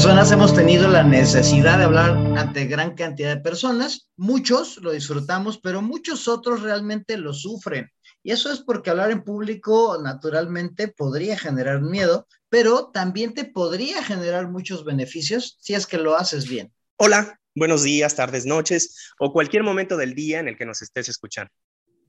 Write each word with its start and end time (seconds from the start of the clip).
Personas 0.00 0.32
hemos 0.32 0.54
tenido 0.54 0.88
la 0.88 1.02
necesidad 1.02 1.76
de 1.76 1.84
hablar 1.84 2.16
ante 2.38 2.64
gran 2.64 2.94
cantidad 2.94 3.36
de 3.36 3.42
personas. 3.42 4.08
Muchos 4.16 4.78
lo 4.78 4.92
disfrutamos, 4.92 5.58
pero 5.58 5.82
muchos 5.82 6.26
otros 6.26 6.62
realmente 6.62 7.18
lo 7.18 7.34
sufren. 7.34 7.86
Y 8.22 8.32
eso 8.32 8.50
es 8.50 8.60
porque 8.60 8.88
hablar 8.88 9.10
en 9.10 9.22
público 9.22 10.00
naturalmente 10.02 10.88
podría 10.88 11.38
generar 11.38 11.82
miedo, 11.82 12.26
pero 12.48 12.86
también 12.86 13.34
te 13.34 13.44
podría 13.44 14.02
generar 14.02 14.48
muchos 14.48 14.86
beneficios 14.86 15.58
si 15.60 15.74
es 15.74 15.86
que 15.86 15.98
lo 15.98 16.16
haces 16.16 16.48
bien. 16.48 16.72
Hola, 16.96 17.38
buenos 17.54 17.82
días, 17.82 18.16
tardes, 18.16 18.46
noches 18.46 19.12
o 19.18 19.34
cualquier 19.34 19.64
momento 19.64 19.98
del 19.98 20.14
día 20.14 20.40
en 20.40 20.48
el 20.48 20.56
que 20.56 20.64
nos 20.64 20.80
estés 20.80 21.10
escuchando. 21.10 21.52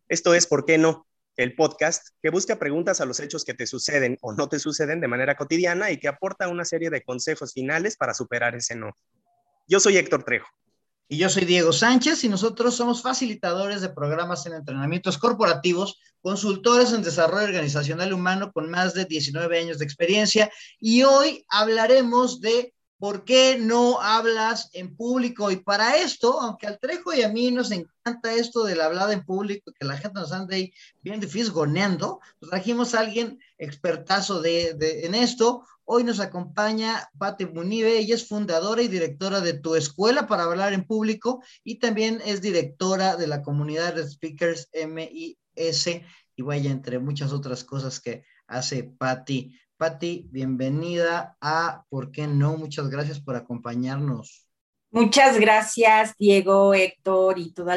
Esto 0.08 0.34
es 0.34 0.48
¿Por 0.48 0.64
qué 0.64 0.78
no? 0.78 1.08
El 1.38 1.56
podcast 1.56 2.10
que 2.22 2.30
busca 2.30 2.60
preguntas 2.60 3.02
a 3.02 3.06
los 3.06 3.20
hechos 3.20 3.46
que 3.46 3.54
te 3.54 3.68
suceden 3.68 4.18
o 4.22 4.34
no 4.34 4.50
te 4.50 4.60
suceden 4.60 5.00
de 5.00 5.08
manera 5.08 5.36
cotidiana 5.36 5.92
y 5.92 6.00
que 6.00 6.08
aporta 6.08 6.48
una 6.48 6.66
serie 6.66 6.90
de 6.90 7.04
consejos 7.04 7.54
finales 7.54 7.98
para 7.98 8.14
superar 8.14 8.56
ese 8.56 8.76
no. 8.76 8.92
Yo 9.68 9.80
soy 9.80 9.98
Héctor 9.98 10.24
Trejo. 10.24 10.48
Y 11.08 11.18
yo 11.18 11.28
soy 11.28 11.44
Diego 11.44 11.74
Sánchez 11.74 12.24
y 12.24 12.30
nosotros 12.30 12.76
somos 12.76 13.02
facilitadores 13.02 13.82
de 13.82 13.90
programas 13.90 14.46
en 14.46 14.54
entrenamientos 14.54 15.18
corporativos, 15.18 16.00
consultores 16.22 16.94
en 16.94 17.04
desarrollo 17.04 17.48
organizacional 17.48 18.14
humano 18.14 18.54
con 18.54 18.70
más 18.70 18.94
de 18.94 19.04
19 19.04 19.60
años 19.60 19.78
de 19.78 19.84
experiencia 19.84 20.50
y 20.80 21.04
hoy 21.04 21.46
hablaremos 21.50 22.40
de 22.40 22.74
¿Por 23.02 23.26
qué 23.26 23.58
no 23.60 24.00
hablas 24.00 24.70
en 24.74 24.96
público? 24.96 25.50
Y 25.50 25.56
para 25.56 25.98
esto, 25.98 26.40
aunque 26.40 26.68
al 26.68 26.78
Trejo 26.78 27.12
y 27.16 27.24
a 27.24 27.30
mí 27.30 27.50
nos 27.50 27.72
encanta 27.72 28.32
esto 28.36 28.64
del 28.64 28.80
hablado 28.80 29.12
en 29.12 29.26
público, 29.26 29.72
que 29.72 29.88
la 29.88 29.98
gente 29.98 30.20
nos 30.20 30.32
ande 30.32 30.56
ahí 30.56 30.74
bien 31.02 31.20
fisgoneando, 31.28 32.20
pues 32.40 32.52
trajimos 32.52 32.94
a 32.94 33.00
alguien 33.00 33.40
expertazo 33.58 34.40
de, 34.40 34.78
en 35.04 35.16
esto. 35.16 35.66
Hoy 35.84 36.04
nos 36.04 36.20
acompaña 36.20 37.10
Pati 37.18 37.48
Munive, 37.48 37.98
ella 37.98 38.14
es 38.14 38.28
fundadora 38.28 38.84
y 38.84 38.88
directora 38.88 39.42
de 39.42 39.54
Tu 39.54 39.74
Escuela 39.74 40.28
para 40.28 40.44
Hablar 40.44 40.72
en 40.74 40.86
Público 40.86 41.42
y 41.64 41.80
también 41.80 42.22
es 42.24 42.40
directora 42.40 43.16
de 43.16 43.26
la 43.26 43.42
comunidad 43.42 43.96
de 43.96 44.08
Speakers 44.08 44.70
MIS 44.76 45.88
y 46.36 46.42
vaya 46.44 46.70
entre 46.70 47.00
muchas 47.00 47.34
otras 47.34 47.64
cosas 47.64 48.00
que 48.00 48.26
hace 48.46 48.84
Patti. 48.84 49.58
Patti, 49.82 50.28
bienvenida 50.30 51.36
a 51.42 51.86
¿Por 51.90 52.12
qué 52.12 52.28
no? 52.28 52.56
Muchas 52.56 52.88
gracias 52.92 53.20
por 53.20 53.36
acompañarnos. 53.36 54.48
Muchas 54.92 55.40
gracias, 55.40 56.14
Diego, 56.20 56.76
Héctor 56.76 57.40
y 57.40 57.52
todo 57.52 57.72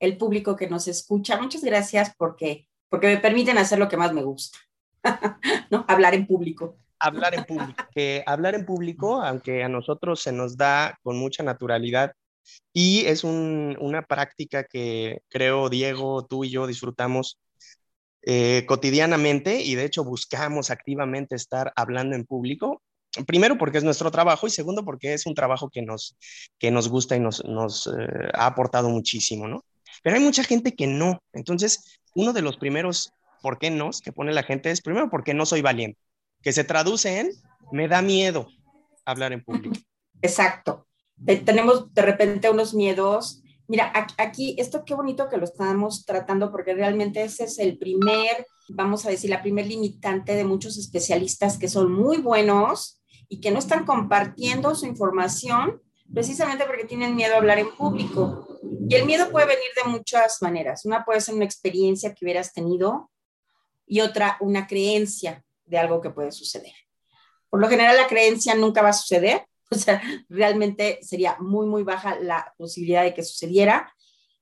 el 0.00 0.16
público 0.16 0.56
que 0.56 0.68
nos 0.68 0.88
escucha. 0.88 1.40
Muchas 1.40 1.62
gracias 1.62 2.12
porque, 2.18 2.66
porque 2.88 3.06
me 3.06 3.18
permiten 3.18 3.56
hacer 3.56 3.78
lo 3.78 3.88
que 3.88 3.96
más 3.96 4.12
me 4.12 4.24
gusta, 4.24 4.58
¿no? 5.70 5.84
Hablar 5.86 6.16
en 6.16 6.26
público. 6.26 6.76
Hablar 6.98 7.36
en 7.36 7.44
público. 7.44 7.84
Que 7.94 8.24
hablar 8.26 8.56
en 8.56 8.66
público, 8.66 9.22
aunque 9.22 9.62
a 9.62 9.68
nosotros 9.68 10.20
se 10.20 10.32
nos 10.32 10.56
da 10.56 10.98
con 11.04 11.16
mucha 11.16 11.44
naturalidad 11.44 12.14
y 12.72 13.04
es 13.06 13.22
una 13.22 14.02
práctica 14.02 14.64
que 14.64 15.20
creo, 15.28 15.68
Diego, 15.68 16.26
tú 16.26 16.42
y 16.42 16.50
yo 16.50 16.66
disfrutamos 16.66 17.38
eh, 18.22 18.64
cotidianamente 18.66 19.62
y 19.62 19.74
de 19.74 19.84
hecho 19.84 20.04
buscamos 20.04 20.70
activamente 20.70 21.34
estar 21.36 21.72
hablando 21.76 22.16
en 22.16 22.24
público. 22.24 22.82
Primero 23.26 23.56
porque 23.56 23.78
es 23.78 23.84
nuestro 23.84 24.10
trabajo 24.10 24.46
y 24.46 24.50
segundo 24.50 24.84
porque 24.84 25.14
es 25.14 25.26
un 25.26 25.34
trabajo 25.34 25.70
que 25.70 25.82
nos, 25.82 26.16
que 26.58 26.70
nos 26.70 26.88
gusta 26.88 27.16
y 27.16 27.20
nos, 27.20 27.44
nos 27.44 27.86
eh, 27.86 28.28
ha 28.34 28.46
aportado 28.46 28.88
muchísimo, 28.90 29.48
¿no? 29.48 29.64
Pero 30.02 30.16
hay 30.16 30.22
mucha 30.22 30.44
gente 30.44 30.74
que 30.74 30.86
no. 30.86 31.22
Entonces, 31.32 32.00
uno 32.14 32.32
de 32.32 32.42
los 32.42 32.56
primeros 32.56 33.12
por 33.42 33.58
qué 33.58 33.70
no 33.70 33.90
que 34.02 34.12
pone 34.12 34.32
la 34.32 34.42
gente 34.42 34.70
es 34.70 34.80
primero 34.80 35.10
porque 35.10 35.34
no 35.34 35.46
soy 35.46 35.62
valiente, 35.62 35.98
que 36.42 36.52
se 36.52 36.64
traduce 36.64 37.20
en 37.20 37.30
me 37.72 37.88
da 37.88 38.02
miedo 38.02 38.48
hablar 39.04 39.32
en 39.32 39.42
público. 39.42 39.76
Exacto. 40.22 40.86
tenemos 41.24 41.92
de 41.94 42.02
repente 42.02 42.50
unos 42.50 42.74
miedos 42.74 43.42
Mira, 43.68 43.92
aquí, 44.16 44.56
esto 44.58 44.82
qué 44.86 44.94
bonito 44.94 45.28
que 45.28 45.36
lo 45.36 45.44
estamos 45.44 46.06
tratando 46.06 46.50
porque 46.50 46.72
realmente 46.72 47.22
ese 47.22 47.44
es 47.44 47.58
el 47.58 47.76
primer, 47.76 48.46
vamos 48.70 49.04
a 49.04 49.10
decir, 49.10 49.28
la 49.28 49.42
primer 49.42 49.66
limitante 49.66 50.34
de 50.34 50.44
muchos 50.44 50.78
especialistas 50.78 51.58
que 51.58 51.68
son 51.68 51.92
muy 51.92 52.16
buenos 52.16 53.02
y 53.28 53.40
que 53.40 53.50
no 53.50 53.58
están 53.58 53.84
compartiendo 53.84 54.74
su 54.74 54.86
información 54.86 55.82
precisamente 56.14 56.64
porque 56.64 56.86
tienen 56.86 57.14
miedo 57.14 57.34
a 57.34 57.36
hablar 57.36 57.58
en 57.58 57.74
público. 57.76 58.58
Y 58.88 58.94
el 58.94 59.04
miedo 59.04 59.30
puede 59.30 59.46
venir 59.46 59.68
de 59.76 59.90
muchas 59.90 60.40
maneras. 60.40 60.86
Una 60.86 61.04
puede 61.04 61.20
ser 61.20 61.34
una 61.34 61.44
experiencia 61.44 62.14
que 62.14 62.24
hubieras 62.24 62.54
tenido 62.54 63.10
y 63.86 64.00
otra 64.00 64.38
una 64.40 64.66
creencia 64.66 65.44
de 65.66 65.78
algo 65.78 66.00
que 66.00 66.08
puede 66.08 66.32
suceder. 66.32 66.72
Por 67.50 67.60
lo 67.60 67.68
general 67.68 67.98
la 67.98 68.06
creencia 68.06 68.54
nunca 68.54 68.80
va 68.80 68.90
a 68.90 68.94
suceder, 68.94 69.46
O 69.74 69.76
sea, 69.76 70.00
realmente 70.30 70.98
sería 71.02 71.36
muy, 71.40 71.66
muy 71.66 71.82
baja 71.82 72.18
la 72.18 72.54
posibilidad 72.56 73.02
de 73.02 73.12
que 73.12 73.22
sucediera. 73.22 73.92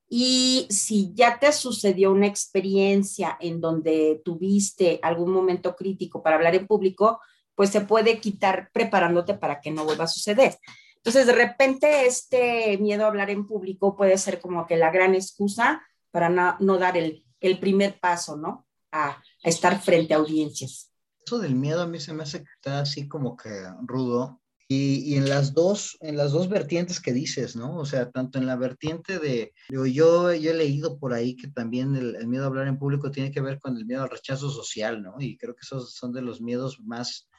Y 0.09 0.67
si 0.69 1.13
ya 1.13 1.37
te 1.37 1.51
sucedió 1.51 2.11
una 2.11 2.27
experiencia 2.27 3.37
en 3.41 3.59
donde 3.59 4.21
tuviste 4.23 4.99
algún 5.03 5.31
momento 5.31 5.75
crítico 5.75 6.23
para 6.23 6.37
hablar 6.37 6.55
en 6.55 6.65
público, 6.65 7.19
pues 7.55 7.71
se 7.71 7.81
puede 7.81 8.19
quitar 8.19 8.69
preparándote 8.71 9.33
para 9.33 9.59
que 9.59 9.71
no 9.71 9.83
vuelva 9.83 10.05
a 10.05 10.07
suceder. 10.07 10.57
Entonces, 10.95 11.25
de 11.25 11.33
repente, 11.33 12.05
este 12.05 12.77
miedo 12.77 13.03
a 13.03 13.07
hablar 13.07 13.29
en 13.29 13.45
público 13.45 13.95
puede 13.95 14.17
ser 14.17 14.39
como 14.39 14.65
que 14.65 14.77
la 14.77 14.91
gran 14.91 15.13
excusa 15.13 15.81
para 16.11 16.29
no, 16.59 16.77
dar 16.77 16.97
el, 16.97 17.23
primer 17.59 17.99
paso, 17.99 18.37
¿no? 18.37 18.65
A, 18.91 19.09
a, 19.09 19.23
estar 19.43 19.81
frente 19.81 20.13
a 20.13 20.17
audiencias. 20.17 20.91
Eso 21.25 21.39
del 21.39 21.55
miedo 21.55 21.81
a 21.81 21.87
mí 21.87 21.99
se 21.99 22.13
me 22.13 22.23
hace 22.23 22.39
que 22.39 22.49
está 22.55 22.79
así 22.79 23.07
como 23.07 23.35
que 23.35 23.49
rudo, 23.85 24.41
y, 24.69 25.15
en 25.15 25.29
las 25.29 25.53
dos, 25.53 25.97
en 26.01 26.17
las 26.17 26.33
dos 26.33 26.49
vertientes 26.49 26.99
que 26.99 27.13
dices, 27.13 27.55
¿no? 27.55 27.77
O 27.77 27.85
sea, 27.85 28.11
tanto 28.11 28.37
en 28.37 28.45
la 28.45 28.57
vertiente 28.57 29.17
de, 29.17 29.53
yo, 29.69 29.85
yo 29.85 30.29
he 30.29 30.53
leído 30.53 30.99
por 30.99 31.13
ahí 31.13 31.37
que 31.37 31.47
también 31.47 31.95
el, 31.95 32.27
miedo 32.27 32.43
a 32.43 32.47
hablar 32.47 32.67
en 32.67 32.77
público 32.77 33.09
tiene 33.09 33.31
que 33.31 33.39
ver 33.39 33.59
con 33.59 33.77
el 33.77 33.85
miedo 33.85 34.03
al 34.03 34.09
rechazo 34.09 34.49
social, 34.49 35.01
¿no? 35.01 35.15
Y 35.19 35.37
creo 35.37 35.55
que 35.55 35.61
esos 35.61 35.93
son 35.93 36.11
de 36.11 36.21
los 36.21 36.41
miedos 36.41 36.81
más, 36.81 37.29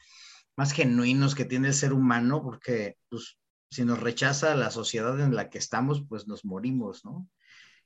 más 0.57 0.71
genuinos 0.71 1.35
que 1.35 1.45
tiene 1.45 1.67
el 1.67 1.75
ser 1.75 1.93
humano, 1.93 2.41
porque 2.41 2.97
pues, 3.09 3.37
si 3.69 3.85
nos 3.85 3.99
rechaza 3.99 4.55
la 4.55 4.71
sociedad 4.71 5.19
en 5.19 5.35
la 5.35 5.51
que 5.51 5.59
estamos, 5.59 6.03
pues 6.09 6.27
nos 6.27 6.45
morimos, 6.45 7.05
¿no? 7.05 7.29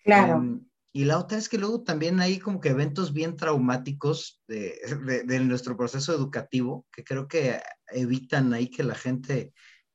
Claro. 0.05 0.37
Em, 0.37 0.65
y 0.95 1.05
la 1.05 1.17
otra 1.17 1.39
es 1.39 1.49
que 1.49 1.57
luego 1.57 1.81
también 1.81 2.19
hay 2.19 2.37
como 2.37 2.61
que 2.61 2.69
eventos 2.69 3.13
bien 3.13 3.35
traumáticos 3.35 4.41
de, 4.47 4.79
de, 5.25 5.39
nuestro 5.39 5.75
proceso 5.75 6.13
educativo 6.13 6.85
que 6.91 7.03
creo 7.03 7.27
que 7.27 7.59
evitan 7.93 8.53
ahí 8.53 8.69
que 8.69 8.83
la 8.83 8.95
gente 8.95 9.53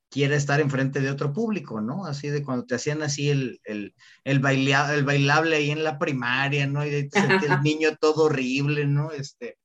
quiera 0.09 0.35
estar 0.35 0.59
enfrente 0.59 1.01
de 1.01 1.11
otro 1.11 1.31
público, 1.33 1.81
¿no? 1.81 2.05
Así 2.05 2.29
de 2.29 2.43
cuando 2.43 2.65
te 2.65 2.75
hacían 2.75 3.01
así 3.03 3.29
el, 3.29 3.59
el, 3.63 3.95
el, 4.23 4.43
el 4.43 5.03
bailable 5.03 5.55
ahí 5.55 5.69
en 5.71 5.83
la 5.83 5.99
primaria, 5.99 6.65
¿no? 6.67 6.85
Y 6.85 6.89
el 6.89 7.09
niño 7.63 7.95
todo 7.99 8.25
horrible, 8.25 8.85
¿no? 8.87 9.11
Este, 9.11 9.57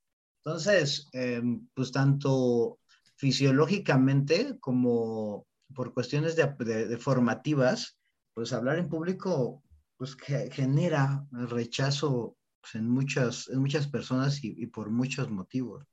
entonces, 0.45 1.09
em, 1.13 1.67
pues 1.75 1.93
tanto 1.93 2.79
fisiológicamente 3.17 4.59
como 4.61 5.47
por 5.75 5.95
cuestiones 5.95 6.37
de, 6.37 6.47
de 6.47 6.99
formativas, 6.99 7.97
pues 8.35 8.53
hablar 8.53 8.79
en 8.79 8.89
público 8.89 9.65
pues 9.97 10.17
que 10.17 10.51
genera 10.51 11.27
rechazo 11.31 12.37
pues, 12.61 12.75
en, 12.75 12.89
muchas, 12.89 13.49
en 13.49 13.61
muchas 13.61 13.89
personas 13.89 14.43
y, 14.43 14.67
por 14.67 14.91
muchos 14.91 15.31
motivos. 15.31 15.87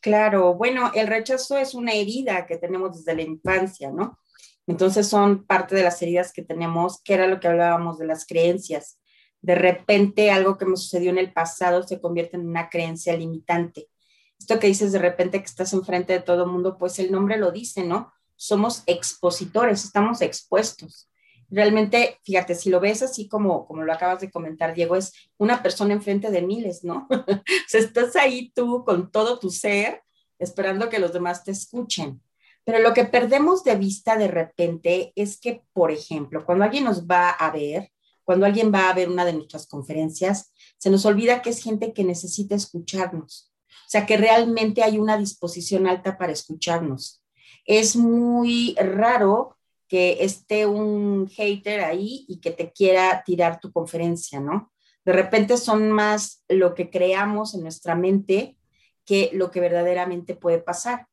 Claro, 0.00 0.54
bueno, 0.54 0.92
el 0.94 1.06
rechazo 1.06 1.58
es 1.58 1.74
una 1.74 1.92
herida 1.92 2.46
que 2.46 2.56
tenemos 2.56 2.96
desde 2.96 3.16
la 3.16 3.22
infancia, 3.22 3.90
¿no? 3.90 4.18
Entonces 4.66 5.08
son 5.08 5.44
parte 5.44 5.74
de 5.74 5.82
las 5.82 6.00
heridas 6.02 6.32
que 6.32 6.42
tenemos, 6.42 7.02
que 7.02 7.14
era 7.14 7.26
lo 7.26 7.40
que 7.40 7.48
hablábamos 7.48 7.98
de 7.98 8.06
las 8.06 8.26
creencias. 8.26 8.98
De 9.40 9.54
repente 9.54 10.30
algo 10.30 10.58
que 10.58 10.66
me 10.66 10.76
sucedió 10.76 11.10
en 11.10 11.18
el 11.18 11.32
pasado 11.32 11.82
se 11.82 12.00
convierte 12.00 12.36
en 12.36 12.46
una 12.46 12.68
creencia 12.68 13.16
limitante. 13.16 13.88
Esto 14.38 14.58
que 14.60 14.68
dices 14.68 14.92
de 14.92 14.98
repente 14.98 15.38
que 15.38 15.46
estás 15.46 15.72
enfrente 15.72 16.12
de 16.12 16.20
todo 16.20 16.44
el 16.44 16.50
mundo, 16.50 16.76
pues 16.78 16.98
el 16.98 17.10
nombre 17.10 17.38
lo 17.38 17.50
dice, 17.50 17.82
¿no? 17.84 18.12
Somos 18.36 18.84
expositores, 18.86 19.84
estamos 19.84 20.20
expuestos 20.20 21.08
realmente, 21.48 22.18
fíjate, 22.24 22.54
si 22.54 22.70
lo 22.70 22.80
ves 22.80 23.02
así 23.02 23.28
como, 23.28 23.66
como 23.66 23.82
lo 23.82 23.92
acabas 23.92 24.20
de 24.20 24.30
comentar, 24.30 24.74
Diego, 24.74 24.96
es 24.96 25.12
una 25.38 25.62
persona 25.62 25.94
enfrente 25.94 26.30
de 26.30 26.42
miles, 26.42 26.84
¿no? 26.84 27.06
o 27.10 27.42
sea, 27.68 27.80
estás 27.80 28.16
ahí 28.16 28.52
tú 28.54 28.84
con 28.84 29.10
todo 29.10 29.38
tu 29.38 29.50
ser 29.50 30.02
esperando 30.38 30.88
que 30.88 30.98
los 30.98 31.12
demás 31.12 31.44
te 31.44 31.50
escuchen. 31.50 32.20
Pero 32.64 32.80
lo 32.80 32.92
que 32.92 33.04
perdemos 33.04 33.64
de 33.64 33.76
vista 33.76 34.16
de 34.16 34.28
repente 34.28 35.12
es 35.16 35.40
que, 35.40 35.62
por 35.72 35.90
ejemplo, 35.90 36.44
cuando 36.44 36.64
alguien 36.64 36.84
nos 36.84 37.06
va 37.06 37.30
a 37.30 37.50
ver, 37.50 37.90
cuando 38.24 38.44
alguien 38.44 38.72
va 38.72 38.90
a 38.90 38.94
ver 38.94 39.08
una 39.08 39.24
de 39.24 39.32
nuestras 39.32 39.66
conferencias, 39.66 40.52
se 40.76 40.90
nos 40.90 41.06
olvida 41.06 41.40
que 41.40 41.50
es 41.50 41.62
gente 41.62 41.94
que 41.94 42.04
necesita 42.04 42.54
escucharnos. 42.54 43.50
O 43.68 43.90
sea, 43.90 44.04
que 44.04 44.18
realmente 44.18 44.82
hay 44.82 44.98
una 44.98 45.16
disposición 45.16 45.86
alta 45.86 46.18
para 46.18 46.32
escucharnos. 46.32 47.22
Es 47.64 47.96
muy 47.96 48.74
raro 48.78 49.57
que 49.88 50.18
esté 50.20 50.66
un 50.66 51.28
hater 51.28 51.80
ahí 51.80 52.24
y 52.28 52.40
que 52.40 52.50
te 52.50 52.72
quiera 52.72 53.22
tirar 53.24 53.60
tu 53.60 53.72
conferencia, 53.72 54.40
¿no? 54.40 54.72
De 55.04 55.12
repente 55.12 55.56
son 55.56 55.90
más 55.90 56.44
lo 56.48 56.74
que 56.74 56.90
creamos 56.90 57.54
en 57.54 57.62
nuestra 57.62 57.94
mente 57.94 58.56
que 59.04 59.30
lo 59.32 59.50
que 59.50 59.60
verdaderamente 59.60 60.34
puede 60.34 60.58
pasar. 60.58 61.06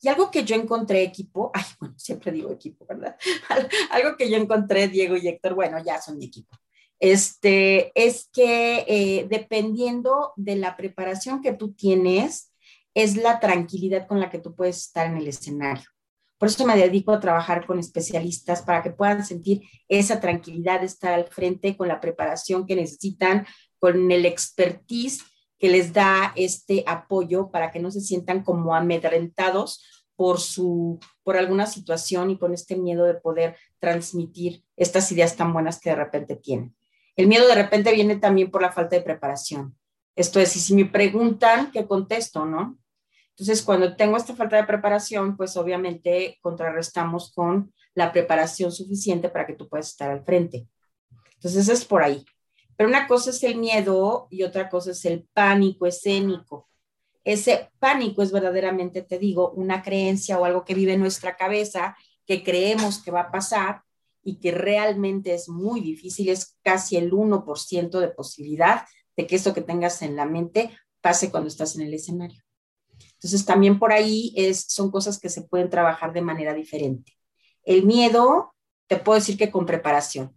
Y 0.00 0.08
algo 0.08 0.30
que 0.30 0.44
yo 0.44 0.54
encontré 0.54 1.02
equipo, 1.02 1.50
ay, 1.54 1.64
bueno, 1.80 1.94
siempre 1.98 2.30
digo 2.30 2.52
equipo, 2.52 2.84
¿verdad? 2.86 3.16
algo 3.90 4.16
que 4.16 4.30
yo 4.30 4.36
encontré, 4.36 4.88
Diego 4.88 5.16
y 5.16 5.26
Héctor, 5.28 5.54
bueno, 5.54 5.82
ya 5.82 6.00
son 6.00 6.18
mi 6.18 6.26
equipo, 6.26 6.56
este, 7.00 7.92
es 7.94 8.28
que 8.32 8.84
eh, 8.88 9.26
dependiendo 9.30 10.32
de 10.36 10.56
la 10.56 10.76
preparación 10.76 11.40
que 11.40 11.52
tú 11.52 11.72
tienes, 11.72 12.52
es 12.94 13.16
la 13.16 13.40
tranquilidad 13.40 14.06
con 14.06 14.20
la 14.20 14.30
que 14.30 14.40
tú 14.40 14.54
puedes 14.54 14.78
estar 14.78 15.06
en 15.06 15.16
el 15.16 15.28
escenario. 15.28 15.88
Por 16.38 16.48
eso 16.48 16.64
me 16.64 16.76
dedico 16.76 17.12
a 17.12 17.20
trabajar 17.20 17.66
con 17.66 17.78
especialistas 17.78 18.62
para 18.62 18.82
que 18.82 18.90
puedan 18.90 19.24
sentir 19.24 19.62
esa 19.88 20.20
tranquilidad 20.20 20.80
de 20.80 20.86
estar 20.86 21.12
al 21.12 21.26
frente 21.26 21.76
con 21.76 21.88
la 21.88 22.00
preparación 22.00 22.64
que 22.64 22.76
necesitan, 22.76 23.46
con 23.78 24.10
el 24.10 24.24
expertise 24.24 25.24
que 25.58 25.68
les 25.68 25.92
da 25.92 26.32
este 26.36 26.84
apoyo 26.86 27.50
para 27.50 27.70
que 27.72 27.80
no 27.80 27.90
se 27.90 28.00
sientan 28.00 28.44
como 28.44 28.74
amedrentados 28.74 29.84
por 30.14 30.40
su 30.40 30.98
por 31.22 31.36
alguna 31.36 31.66
situación 31.66 32.30
y 32.30 32.38
con 32.38 32.54
este 32.54 32.76
miedo 32.76 33.04
de 33.04 33.14
poder 33.14 33.56
transmitir 33.78 34.64
estas 34.76 35.10
ideas 35.12 35.36
tan 35.36 35.52
buenas 35.52 35.80
que 35.80 35.90
de 35.90 35.96
repente 35.96 36.36
tienen. 36.36 36.74
El 37.16 37.26
miedo 37.26 37.46
de 37.46 37.54
repente 37.54 37.92
viene 37.92 38.16
también 38.16 38.50
por 38.50 38.62
la 38.62 38.72
falta 38.72 38.96
de 38.96 39.02
preparación. 39.02 39.76
Esto 40.16 40.40
es, 40.40 40.50
si 40.50 40.74
me 40.74 40.86
preguntan, 40.86 41.70
¿qué 41.70 41.86
contesto, 41.86 42.44
no? 42.46 42.78
Entonces, 43.38 43.62
cuando 43.62 43.94
tengo 43.94 44.16
esta 44.16 44.34
falta 44.34 44.56
de 44.56 44.64
preparación, 44.64 45.36
pues 45.36 45.56
obviamente 45.56 46.38
contrarrestamos 46.42 47.32
con 47.32 47.72
la 47.94 48.10
preparación 48.10 48.72
suficiente 48.72 49.28
para 49.28 49.46
que 49.46 49.54
tú 49.54 49.68
puedas 49.68 49.90
estar 49.90 50.10
al 50.10 50.24
frente. 50.24 50.66
Entonces, 51.34 51.68
es 51.68 51.84
por 51.84 52.02
ahí. 52.02 52.24
Pero 52.76 52.88
una 52.88 53.06
cosa 53.06 53.30
es 53.30 53.40
el 53.44 53.56
miedo 53.56 54.26
y 54.28 54.42
otra 54.42 54.68
cosa 54.68 54.90
es 54.90 55.04
el 55.04 55.28
pánico 55.32 55.86
escénico. 55.86 56.68
Ese 57.22 57.70
pánico 57.78 58.22
es 58.22 58.32
verdaderamente, 58.32 59.02
te 59.02 59.18
digo, 59.18 59.52
una 59.52 59.82
creencia 59.82 60.38
o 60.38 60.44
algo 60.44 60.64
que 60.64 60.74
vive 60.74 60.94
en 60.94 61.00
nuestra 61.00 61.36
cabeza 61.36 61.96
que 62.26 62.42
creemos 62.42 63.02
que 63.02 63.12
va 63.12 63.20
a 63.20 63.30
pasar 63.30 63.82
y 64.24 64.40
que 64.40 64.50
realmente 64.50 65.32
es 65.32 65.48
muy 65.48 65.80
difícil, 65.80 66.28
es 66.28 66.58
casi 66.62 66.96
el 66.96 67.12
1% 67.12 68.00
de 68.00 68.08
posibilidad 68.08 68.84
de 69.16 69.26
que 69.26 69.36
eso 69.36 69.54
que 69.54 69.62
tengas 69.62 70.02
en 70.02 70.16
la 70.16 70.26
mente 70.26 70.76
pase 71.00 71.30
cuando 71.30 71.48
estás 71.48 71.76
en 71.76 71.82
el 71.82 71.94
escenario. 71.94 72.42
Entonces, 73.18 73.44
también 73.44 73.80
por 73.80 73.92
ahí 73.92 74.32
es, 74.36 74.66
son 74.68 74.92
cosas 74.92 75.18
que 75.18 75.28
se 75.28 75.42
pueden 75.42 75.70
trabajar 75.70 76.12
de 76.12 76.22
manera 76.22 76.54
diferente. 76.54 77.18
El 77.64 77.84
miedo, 77.84 78.54
te 78.86 78.96
puedo 78.96 79.18
decir 79.18 79.36
que 79.36 79.50
con 79.50 79.66
preparación. 79.66 80.32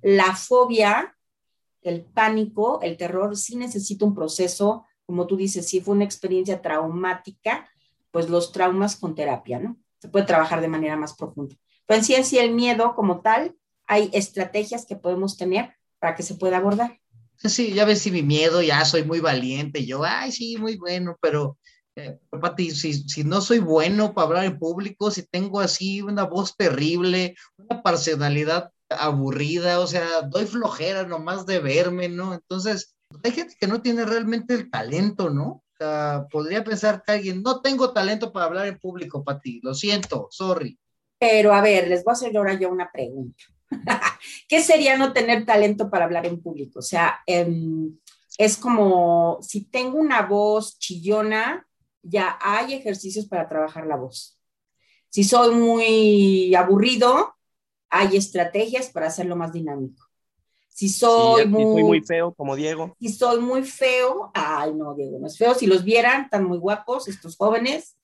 La 0.00 0.34
fobia, 0.34 1.14
el 1.82 2.04
pánico, 2.04 2.80
el 2.80 2.96
terror, 2.96 3.36
sí 3.36 3.56
necesita 3.56 4.06
un 4.06 4.14
proceso, 4.14 4.86
como 5.04 5.26
tú 5.26 5.36
dices, 5.36 5.68
si 5.68 5.80
fue 5.80 5.94
una 5.94 6.04
experiencia 6.04 6.62
traumática, 6.62 7.68
pues 8.10 8.30
los 8.30 8.50
traumas 8.50 8.96
con 8.96 9.14
terapia, 9.14 9.58
¿no? 9.58 9.76
Se 10.00 10.08
puede 10.08 10.24
trabajar 10.24 10.62
de 10.62 10.68
manera 10.68 10.96
más 10.96 11.14
profunda. 11.14 11.54
Pero 11.84 12.02
en 12.02 12.24
sí, 12.24 12.38
el 12.38 12.52
miedo 12.52 12.94
como 12.94 13.20
tal, 13.20 13.54
hay 13.86 14.10
estrategias 14.14 14.86
que 14.86 14.96
podemos 14.96 15.36
tener 15.36 15.74
para 15.98 16.14
que 16.14 16.22
se 16.22 16.34
pueda 16.34 16.56
abordar. 16.56 16.98
Sí, 17.36 17.74
ya 17.74 17.84
ves 17.84 18.00
si 18.00 18.10
mi 18.10 18.22
miedo, 18.22 18.62
ya 18.62 18.84
soy 18.86 19.04
muy 19.04 19.20
valiente, 19.20 19.84
yo, 19.84 20.02
ay, 20.02 20.32
sí, 20.32 20.56
muy 20.56 20.76
bueno, 20.76 21.16
pero 21.20 21.58
eh, 21.96 22.18
Pati, 22.30 22.70
si, 22.72 22.92
si, 22.92 23.24
no 23.24 23.40
soy 23.40 23.58
bueno 23.58 24.12
para 24.12 24.26
hablar 24.26 24.44
en 24.44 24.58
público, 24.58 25.10
si 25.10 25.22
tengo 25.22 25.60
así 25.60 26.02
una 26.02 26.24
voz 26.24 26.54
terrible, 26.56 27.34
una 27.56 27.82
personalidad 27.82 28.70
aburrida, 28.90 29.80
o 29.80 29.86
sea, 29.86 30.22
doy 30.22 30.46
flojera 30.46 31.04
nomás 31.04 31.46
de 31.46 31.58
verme, 31.58 32.08
¿no? 32.08 32.34
Entonces, 32.34 32.94
hay 33.24 33.32
gente 33.32 33.56
que 33.58 33.66
no 33.66 33.80
tiene 33.80 34.04
realmente 34.04 34.54
el 34.54 34.70
talento, 34.70 35.30
¿no? 35.30 35.46
O 35.46 35.76
sea, 35.78 36.26
podría 36.30 36.62
pensar 36.62 37.02
que 37.02 37.12
alguien, 37.12 37.42
no 37.42 37.60
tengo 37.60 37.92
talento 37.92 38.32
para 38.32 38.46
hablar 38.46 38.66
en 38.66 38.78
público, 38.78 39.24
Pati, 39.24 39.60
lo 39.62 39.74
siento, 39.74 40.28
sorry. 40.30 40.78
Pero 41.18 41.54
a 41.54 41.62
ver, 41.62 41.88
les 41.88 42.04
voy 42.04 42.12
a 42.12 42.14
hacer 42.14 42.36
ahora 42.36 42.54
yo 42.54 42.70
una 42.70 42.90
pregunta. 42.92 43.42
¿Qué 44.48 44.60
sería 44.60 44.96
no 44.96 45.12
tener 45.12 45.44
talento 45.46 45.90
para 45.90 46.04
hablar 46.04 46.26
en 46.26 46.42
público? 46.42 46.80
O 46.80 46.82
sea, 46.82 47.20
em, 47.26 47.96
es 48.38 48.58
como 48.58 49.38
si 49.40 49.64
tengo 49.64 49.98
una 49.98 50.22
voz 50.22 50.78
chillona, 50.78 51.65
ya 52.08 52.38
hay 52.40 52.74
ejercicios 52.74 53.26
para 53.26 53.48
trabajar 53.48 53.86
la 53.86 53.96
voz. 53.96 54.38
Si 55.08 55.24
soy 55.24 55.54
muy 55.54 56.54
aburrido, 56.54 57.34
hay 57.88 58.16
estrategias 58.16 58.90
para 58.90 59.06
hacerlo 59.06 59.36
más 59.36 59.52
dinámico. 59.52 60.04
Si 60.68 60.90
soy 60.90 61.46
muy, 61.46 61.82
muy, 61.82 62.02
feo, 62.02 62.34
como 62.34 62.54
Diego. 62.54 62.94
Si 63.00 63.08
soy 63.08 63.40
muy 63.40 63.62
feo, 63.62 64.30
ay, 64.34 64.74
no, 64.74 64.94
Diego 64.94 65.18
no 65.18 65.26
es 65.26 65.38
feo. 65.38 65.54
Si 65.54 65.66
los 65.66 65.84
vieran, 65.84 66.24
están 66.24 66.44
muy 66.44 66.58
guapos 66.58 67.08
estos 67.08 67.36
jóvenes. 67.36 67.96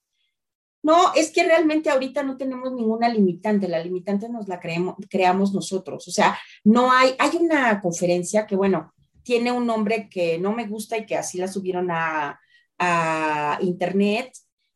No, 0.81 1.13
es 1.13 1.31
que 1.31 1.43
realmente 1.43 1.91
ahorita 1.91 2.23
no 2.23 2.35
tenemos 2.35 2.73
ninguna 2.73 3.09
limitante, 3.09 3.67
la 3.67 3.79
limitante 3.79 4.27
nos 4.27 4.47
la 4.47 4.59
creemos, 4.59 4.95
creamos 5.07 5.53
nosotros. 5.53 6.07
O 6.07 6.11
sea, 6.11 6.37
no 6.63 6.91
hay, 6.91 7.15
hay 7.19 7.37
una 7.39 7.79
conferencia 7.79 8.47
que, 8.47 8.55
bueno, 8.55 8.91
tiene 9.21 9.51
un 9.51 9.67
nombre 9.67 10.09
que 10.09 10.39
no 10.39 10.51
me 10.51 10.65
gusta 10.65 10.97
y 10.97 11.05
que 11.05 11.15
así 11.15 11.37
la 11.37 11.47
subieron 11.47 11.91
a, 11.91 12.39
a 12.79 13.57
internet, 13.61 14.31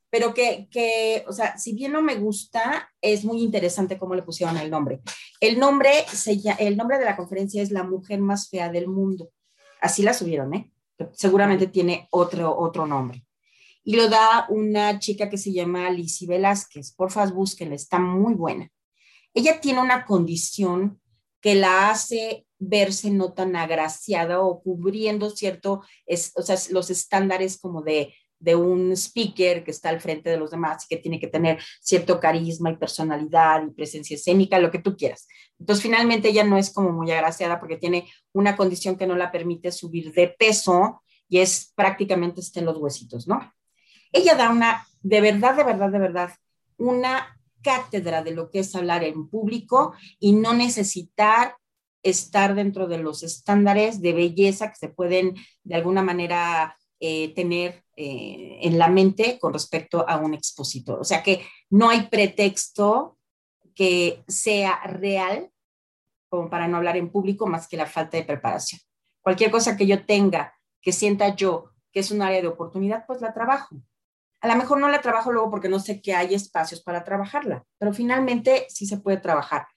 pero 0.10 0.34
que, 0.34 0.68
que, 0.72 1.24
o 1.28 1.34
sea, 1.34 1.58
si 1.58 1.74
bien 1.74 1.92
no 1.92 2.02
me 2.02 2.16
gusta, 2.16 2.90
es 3.02 3.26
muy 3.26 3.42
interesante 3.42 3.98
cómo 3.98 4.16
le 4.16 4.24
pusieron 4.24 4.58
el 4.58 4.70
nombre. 4.70 5.02
El 5.42 5.60
nombre, 5.60 5.90
se, 6.12 6.40
el 6.60 6.78
nombre 6.78 6.98
de 6.98 7.06
la 7.06 7.18
conferencia 7.18 7.62
es 7.62 7.72
La 7.72 7.84
mujer 7.84 8.20
más 8.20 8.50
fea 8.50 8.70
del 8.70 8.88
mundo. 8.88 9.32
Así 9.82 10.04
la 10.04 10.14
subieron, 10.14 10.54
¿eh? 10.54 10.72
Seguramente 11.14 11.68
tiene 11.68 12.08
otro, 12.12 12.58
otro 12.58 12.88
nombre 12.88 13.28
y 13.88 13.96
lo 13.96 14.10
da 14.10 14.48
una 14.50 15.00
chica 15.00 15.30
que 15.30 15.38
se 15.38 15.54
llama 15.54 15.90
Lizzie 15.90 16.28
Velázquez. 16.28 16.92
Porfa, 16.92 17.26
búsquenla, 17.28 17.76
está 17.76 17.98
muy 17.98 18.34
buena. 18.34 18.70
Ella 19.34 19.62
tiene 19.62 19.80
una 19.80 20.04
condición 20.04 21.00
que 21.40 21.56
la 21.56 21.90
hace 21.90 22.46
verse 22.60 23.12
no 23.12 23.34
tan 23.34 23.56
agraciada 23.56 24.42
o 24.42 24.62
cubriendo 24.62 25.30
cierto, 25.30 25.84
es, 26.06 26.32
o 26.36 26.42
sea, 26.42 26.58
los 26.72 26.90
estándares 26.90 27.60
como 27.60 27.82
de, 27.82 28.14
de 28.40 28.56
un 28.56 28.92
speaker 28.92 29.64
que 29.64 29.72
está 29.72 29.90
al 29.90 30.02
frente 30.02 30.30
de 30.30 30.38
los 30.38 30.52
demás 30.52 30.86
y 30.86 30.96
que 30.96 31.02
tiene 31.02 31.20
que 31.20 31.28
tener 31.28 31.60
cierto 31.82 32.20
carisma 32.20 32.72
y 32.72 32.78
personalidad 32.78 33.64
y 33.66 33.72
presencia 33.72 34.16
escénica, 34.16 34.60
lo 34.60 34.72
que 34.72 34.80
tú 34.80 34.96
quieras. 34.96 35.28
Entonces, 35.60 35.84
finalmente 35.84 36.30
ella 36.30 36.44
no 36.44 36.58
es 36.58 36.72
como 36.72 36.92
muy 36.92 37.12
agraciada 37.12 37.60
porque 37.60 37.78
tiene 37.78 38.08
una 38.34 38.56
condición 38.56 38.96
que 38.96 39.08
no 39.08 39.16
la 39.16 39.32
permite 39.32 39.72
subir 39.72 40.14
de 40.14 40.28
peso 40.30 41.02
y 41.30 41.40
es 41.40 41.74
prácticamente 41.76 42.42
está 42.42 42.60
en 42.60 42.68
los 42.68 42.78
huesitos, 42.78 43.28
¿no? 43.28 43.54
Ella 44.12 44.36
da 44.36 44.50
una, 44.50 44.88
de 45.02 45.22
verdad, 45.22 45.56
de 45.56 45.64
verdad, 45.64 45.90
de 45.90 46.00
verdad, 46.00 46.30
una 46.78 47.38
cátedra 47.62 48.24
de 48.24 48.32
lo 48.32 48.50
que 48.50 48.60
es 48.60 48.76
hablar 48.76 49.04
en 49.04 49.28
público 49.28 49.94
y 50.20 50.32
no 50.34 50.54
necesitar 50.54 51.56
estar 52.10 52.56
dentro 52.56 52.88
de 52.88 52.98
los 52.98 53.24
estándares 53.24 54.02
de 54.02 54.14
belleza 54.14 54.70
que 54.70 54.76
se 54.76 54.90
pueden 54.90 55.36
de 55.64 55.76
alguna 55.76 56.04
manera 56.04 56.78
eh, 57.00 57.34
tener 57.36 57.84
eh, 57.96 58.60
en 58.62 58.78
la 58.78 58.88
mente 58.88 59.38
con 59.40 59.54
respecto 59.54 60.08
a 60.08 60.18
un 60.18 60.34
expositor. 60.34 61.00
O 61.00 61.04
sea 61.04 61.24
que 61.24 61.46
no 61.70 61.90
hay 61.90 62.08
pretexto 62.08 63.18
que 63.76 64.24
sea 64.28 64.80
real 64.86 65.52
como 66.30 66.50
para 66.50 66.68
no 66.68 66.78
hablar 66.78 66.98
en 66.98 67.12
público 67.12 67.48
más 67.48 67.68
que 67.68 67.78
la 67.78 67.86
falta 67.86 68.18
de 68.18 68.24
preparación. 68.24 68.82
Cualquier 69.22 69.52
cosa 69.52 69.78
que 69.78 69.88
yo 69.88 70.06
tenga, 70.06 70.54
que 70.82 70.92
sienta 70.92 71.36
yo 71.36 71.72
que 71.92 72.02
es 72.02 72.12
un 72.12 72.22
área 72.22 72.42
de 72.42 72.48
oportunidad, 72.48 73.06
pues 73.08 73.22
la 73.22 73.34
trabajo. 73.34 73.76
A 74.42 74.48
lo 74.48 74.56
mejor 74.56 74.80
no 74.80 74.88
la 74.88 75.02
trabajo 75.02 75.32
luego 75.32 75.50
porque 75.50 75.70
no 75.70 75.80
sé 75.80 76.02
que 76.02 76.14
hay 76.14 76.36
espacios 76.36 76.82
para 76.84 77.04
trabajarla, 77.04 77.66
pero 77.78 77.94
finalmente 77.94 78.68
sí 78.70 78.86
se 78.86 78.98
puede 78.98 79.18
trabajar. 79.18 79.68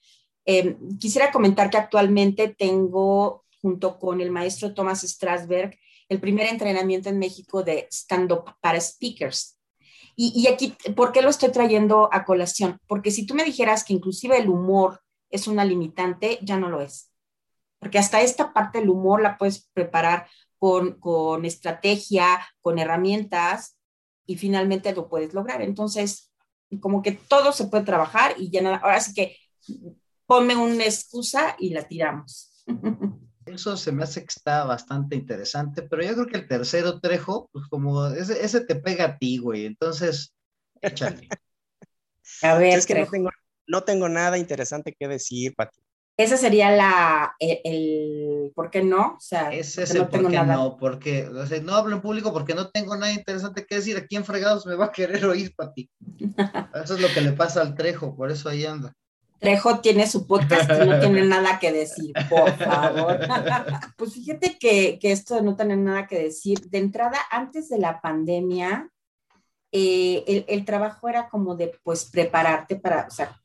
Em, 0.45 0.77
quisiera 0.99 1.31
comentar 1.31 1.71
que 1.71 1.77
actualmente 1.77 2.55
tengo, 2.57 3.45
junto 3.61 3.99
con 3.99 4.21
el 4.21 4.31
maestro 4.31 4.75
Thomas 4.75 5.03
Strasberg, 5.03 5.77
el 6.09 6.21
primer 6.21 6.47
entrenamiento 6.47 7.09
en 7.09 7.19
México 7.19 7.63
de 7.63 7.87
stand-up 7.91 8.55
para 8.61 8.81
speakers. 8.81 9.59
Y, 10.17 10.33
y, 10.35 10.49
aquí, 10.49 10.75
¿por 10.97 11.13
qué 11.13 11.23
lo 11.23 11.31
estoy 11.31 11.51
trayendo 11.53 12.09
a 12.13 12.25
colación? 12.25 12.79
Porque 12.87 13.11
si 13.11 13.27
tú 13.27 13.35
me 13.35 13.45
dijeras 13.45 13.85
que 13.85 13.93
inclusive 13.93 14.37
el 14.37 14.49
humor 14.49 15.01
es 15.31 15.47
una 15.47 15.65
limitante, 15.65 16.39
ya 16.43 16.59
no 16.59 16.69
lo 16.69 16.81
es. 16.81 17.13
Porque 17.79 17.99
hasta 17.99 18.21
esta 18.21 18.53
parte 18.53 18.81
del 18.81 18.91
humor 18.91 19.23
la 19.23 19.39
puedes 19.39 19.69
preparar 19.73 20.27
con, 20.59 20.99
con 21.01 21.45
estrategia, 21.45 22.47
con 22.61 22.79
herramientas 22.79 23.79
y 24.27 24.37
finalmente 24.37 24.95
lo 24.95 25.09
puedes 25.09 25.33
lograr. 25.33 25.63
Entonces, 25.63 26.31
como 26.81 27.03
que 27.03 27.13
todo 27.13 27.53
se 27.53 27.67
puede 27.67 27.85
trabajar 27.85 28.35
y 28.37 28.51
ya 28.51 28.61
nada, 28.61 28.77
ahora 28.77 29.01
sí 29.01 29.15
que 29.15 29.37
ponme 30.31 30.55
una 30.55 30.85
excusa 30.85 31.57
y 31.59 31.71
la 31.71 31.83
tiramos. 31.83 32.65
Eso 33.47 33.77
se 33.77 33.91
me 33.91 34.05
hace 34.05 34.21
que 34.21 34.29
está 34.29 34.63
bastante 34.63 35.17
interesante, 35.17 35.83
pero 35.83 36.05
yo 36.05 36.15
creo 36.15 36.27
que 36.29 36.37
el 36.37 36.47
tercero, 36.47 37.01
Trejo, 37.01 37.51
pues 37.53 37.67
como 37.69 38.07
ese, 38.07 38.45
ese 38.45 38.61
te 38.61 38.77
pega 38.77 39.07
a 39.07 39.19
ti, 39.19 39.39
güey, 39.39 39.67
entonces, 39.67 40.33
échale. 40.81 41.29
A 42.43 42.55
ver, 42.55 42.79
es 42.79 42.87
que 42.87 42.95
no 42.95 43.07
tengo, 43.09 43.31
no 43.67 43.83
tengo, 43.83 44.09
nada 44.09 44.39
interesante 44.39 44.95
que 44.97 45.09
decir, 45.09 45.53
Pati. 45.57 45.81
ese 46.17 46.37
sería 46.37 46.71
la, 46.71 47.35
el, 47.41 48.53
¿por 48.55 48.71
qué 48.71 48.85
no? 48.85 49.15
O 49.17 49.21
sea, 49.21 49.53
ese 49.53 49.83
es 49.83 49.91
el 49.97 50.07
por 50.07 50.31
qué 50.31 50.41
no, 50.45 50.77
porque 50.79 51.29
no 51.65 51.75
hablo 51.75 51.97
en 51.97 52.03
público 52.03 52.33
porque 52.33 52.55
no 52.55 52.71
tengo 52.71 52.97
nada 52.97 53.13
interesante 53.13 53.67
que 53.67 53.75
decir. 53.75 53.97
¿A 53.97 54.07
quién 54.07 54.25
fregados 54.25 54.65
me 54.65 54.77
va 54.77 54.87
a 54.87 54.93
querer 54.93 55.25
oír, 55.25 55.53
ti 55.75 55.91
Eso 56.85 56.95
es 56.95 57.01
lo 57.01 57.09
que 57.09 57.21
le 57.21 57.33
pasa 57.33 57.63
al 57.63 57.75
Trejo, 57.75 58.15
por 58.15 58.31
eso 58.31 58.49
ahí 58.49 58.65
anda. 58.65 58.95
Trejo 59.41 59.81
tiene 59.81 60.07
su 60.07 60.27
podcast 60.27 60.71
y 60.71 60.87
no 60.87 61.01
tiene 61.01 61.23
nada 61.27 61.59
que 61.59 61.73
decir, 61.73 62.13
por 62.29 62.57
favor. 62.59 63.19
pues 63.97 64.13
fíjate 64.13 64.59
que, 64.59 64.99
que, 65.01 65.13
esto 65.13 65.35
de 65.35 65.43
no 65.43 65.57
tener 65.57 65.79
nada 65.79 66.07
que 66.07 66.19
decir, 66.19 66.61
de 66.69 66.79
entrada, 66.79 67.19
antes 67.31 67.69
de 67.71 67.79
la 67.79 68.01
pandemia, 68.01 68.91
eh, 69.73 70.25
el, 70.27 70.45
el, 70.47 70.65
trabajo 70.65 71.09
era 71.09 71.29
como 71.29 71.57
de, 71.57 71.73
pues, 71.83 72.05
prepararte 72.05 72.77
para, 72.77 73.07
o 73.07 73.11
sea, 73.11 73.41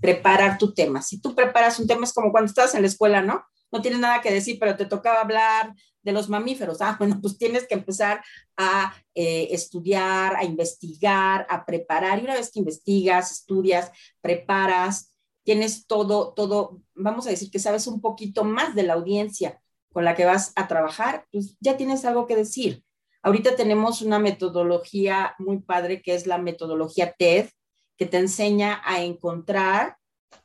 preparar 0.00 0.56
tu 0.58 0.72
tema. 0.72 1.02
Si 1.02 1.20
tú 1.20 1.34
preparas 1.34 1.78
un 1.78 1.86
tema, 1.86 2.04
es 2.04 2.12
como 2.12 2.32
cuando 2.32 2.48
estás 2.48 2.74
en 2.74 2.82
la 2.82 2.88
escuela, 2.88 3.20
¿no? 3.20 3.44
No 3.70 3.82
tienes 3.82 4.00
nada 4.00 4.20
que 4.20 4.32
decir, 4.32 4.56
pero 4.60 4.76
te 4.76 4.86
tocaba 4.86 5.20
hablar 5.20 5.74
de 6.02 6.12
los 6.12 6.28
mamíferos. 6.28 6.80
Ah, 6.80 6.94
bueno, 6.98 7.18
pues 7.20 7.36
tienes 7.36 7.66
que 7.66 7.74
empezar 7.74 8.22
a 8.56 8.94
eh, 9.14 9.48
estudiar, 9.50 10.36
a 10.36 10.44
investigar, 10.44 11.46
a 11.50 11.66
preparar. 11.66 12.18
Y 12.18 12.24
una 12.24 12.34
vez 12.34 12.50
que 12.52 12.60
investigas, 12.60 13.32
estudias, 13.32 13.90
preparas, 14.20 15.13
tienes 15.44 15.86
todo, 15.86 16.32
todo, 16.32 16.80
vamos 16.94 17.26
a 17.26 17.30
decir 17.30 17.50
que 17.50 17.58
sabes 17.58 17.86
un 17.86 18.00
poquito 18.00 18.44
más 18.44 18.74
de 18.74 18.82
la 18.82 18.94
audiencia 18.94 19.60
con 19.92 20.04
la 20.04 20.16
que 20.16 20.24
vas 20.24 20.52
a 20.56 20.66
trabajar, 20.66 21.26
pues 21.30 21.56
ya 21.60 21.76
tienes 21.76 22.04
algo 22.04 22.26
que 22.26 22.34
decir. 22.34 22.82
Ahorita 23.22 23.54
tenemos 23.54 24.02
una 24.02 24.18
metodología 24.18 25.34
muy 25.38 25.60
padre 25.60 26.02
que 26.02 26.14
es 26.14 26.26
la 26.26 26.38
metodología 26.38 27.14
TED, 27.16 27.48
que 27.96 28.06
te 28.06 28.18
enseña 28.18 28.82
a 28.84 29.02
encontrar 29.02 29.96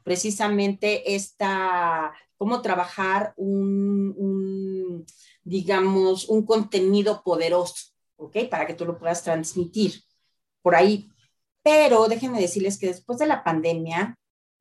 precisamente 0.04 1.16
esta, 1.16 2.14
cómo 2.38 2.62
trabajar 2.62 3.34
un, 3.38 5.06
digamos, 5.44 6.30
un 6.30 6.46
contenido 6.46 7.24
poderoso, 7.24 7.92
¿ok? 8.18 8.38
Para 8.50 8.68
que 8.68 8.76
tú 8.76 8.86
lo 8.86 9.00
puedas 9.00 9.24
transmitir 9.24 10.04
por 10.62 10.76
ahí. 10.76 11.10
Pero 11.64 12.08
déjenme 12.08 12.40
decirles 12.40 12.78
que 12.78 12.88
después 12.88 13.20
de 13.20 13.26
la 13.26 13.44
pandemia, 13.44 14.18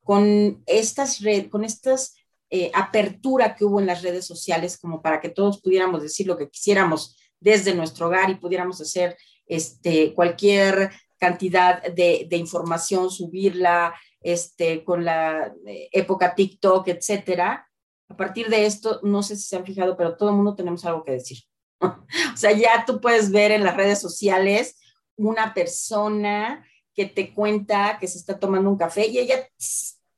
con 0.08 0.62
estas 0.64 1.20
con 1.50 1.66
estas 1.66 2.16
eh, 2.48 2.70
apertura 2.72 3.54
que 3.54 3.66
hubo 3.66 3.78
en 3.78 3.84
las 3.84 4.00
redes 4.00 4.24
sociales, 4.24 4.78
como 4.78 5.02
para 5.02 5.20
que 5.20 5.28
todos 5.28 5.60
pudiéramos 5.60 6.00
decir 6.00 6.26
lo 6.26 6.38
que 6.38 6.48
quisiéramos 6.48 7.14
desde 7.38 7.74
nuestro 7.74 8.06
hogar 8.06 8.30
y 8.30 8.36
pudiéramos 8.36 8.80
hacer 8.80 9.18
este, 9.46 10.14
cualquier 10.14 10.92
cantidad 11.18 11.82
de, 11.82 12.26
de 12.26 12.36
información, 12.38 13.10
subirla 13.10 13.94
este, 14.22 14.82
con 14.82 15.04
la 15.04 15.52
eh, 15.66 15.90
época 15.92 16.34
TikTok, 16.34 16.88
etcétera. 16.88 17.68
A 18.08 18.16
partir 18.16 18.48
de 18.48 18.64
esto, 18.64 19.00
no 19.02 19.22
sé 19.22 19.36
si 19.36 19.42
se 19.42 19.56
han 19.56 19.66
fijado, 19.66 19.94
pero 19.94 20.16
todo 20.16 20.30
el 20.30 20.36
mundo 20.36 20.54
tenemos 20.54 20.86
algo 20.86 21.04
que 21.04 21.12
decir. 21.12 21.40
o 21.80 22.06
sea, 22.34 22.52
ya 22.52 22.86
tú 22.86 22.98
puedes 23.02 23.30
ver 23.30 23.50
en 23.50 23.62
las 23.62 23.76
redes 23.76 24.00
sociales 24.00 24.80
una 25.16 25.52
persona 25.52 26.64
que 26.94 27.04
te 27.04 27.34
cuenta 27.34 27.98
que 28.00 28.08
se 28.08 28.16
está 28.16 28.38
tomando 28.38 28.70
un 28.70 28.78
café 28.78 29.06
y 29.06 29.18
ella 29.18 29.46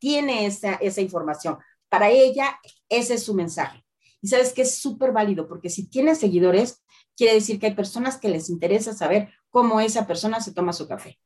tiene 0.01 0.47
esa, 0.47 0.75
esa 0.75 1.01
información. 1.01 1.59
Para 1.89 2.11
ella, 2.11 2.59
ese 2.89 3.15
es 3.15 3.23
su 3.23 3.35
mensaje. 3.35 3.85
Y 4.21 4.29
sabes 4.29 4.53
que 4.53 4.63
es 4.63 4.75
súper 4.75 5.13
válido, 5.13 5.47
porque 5.47 5.71
si 5.71 5.87
tienes 5.89 6.19
seguidores, 6.19 6.83
quiere 7.17 7.35
decir 7.35 7.61
que 7.61 7.67
hay 7.67 7.75
personas 7.75 8.19
que 8.19 8.29
les 8.29 8.51
interesa 8.51 8.93
saber 8.93 9.29
cómo 9.51 9.81
esa 9.81 10.07
persona 10.07 10.41
se 10.41 10.53
toma 10.53 10.73
su 10.73 10.89
café. 10.89 11.19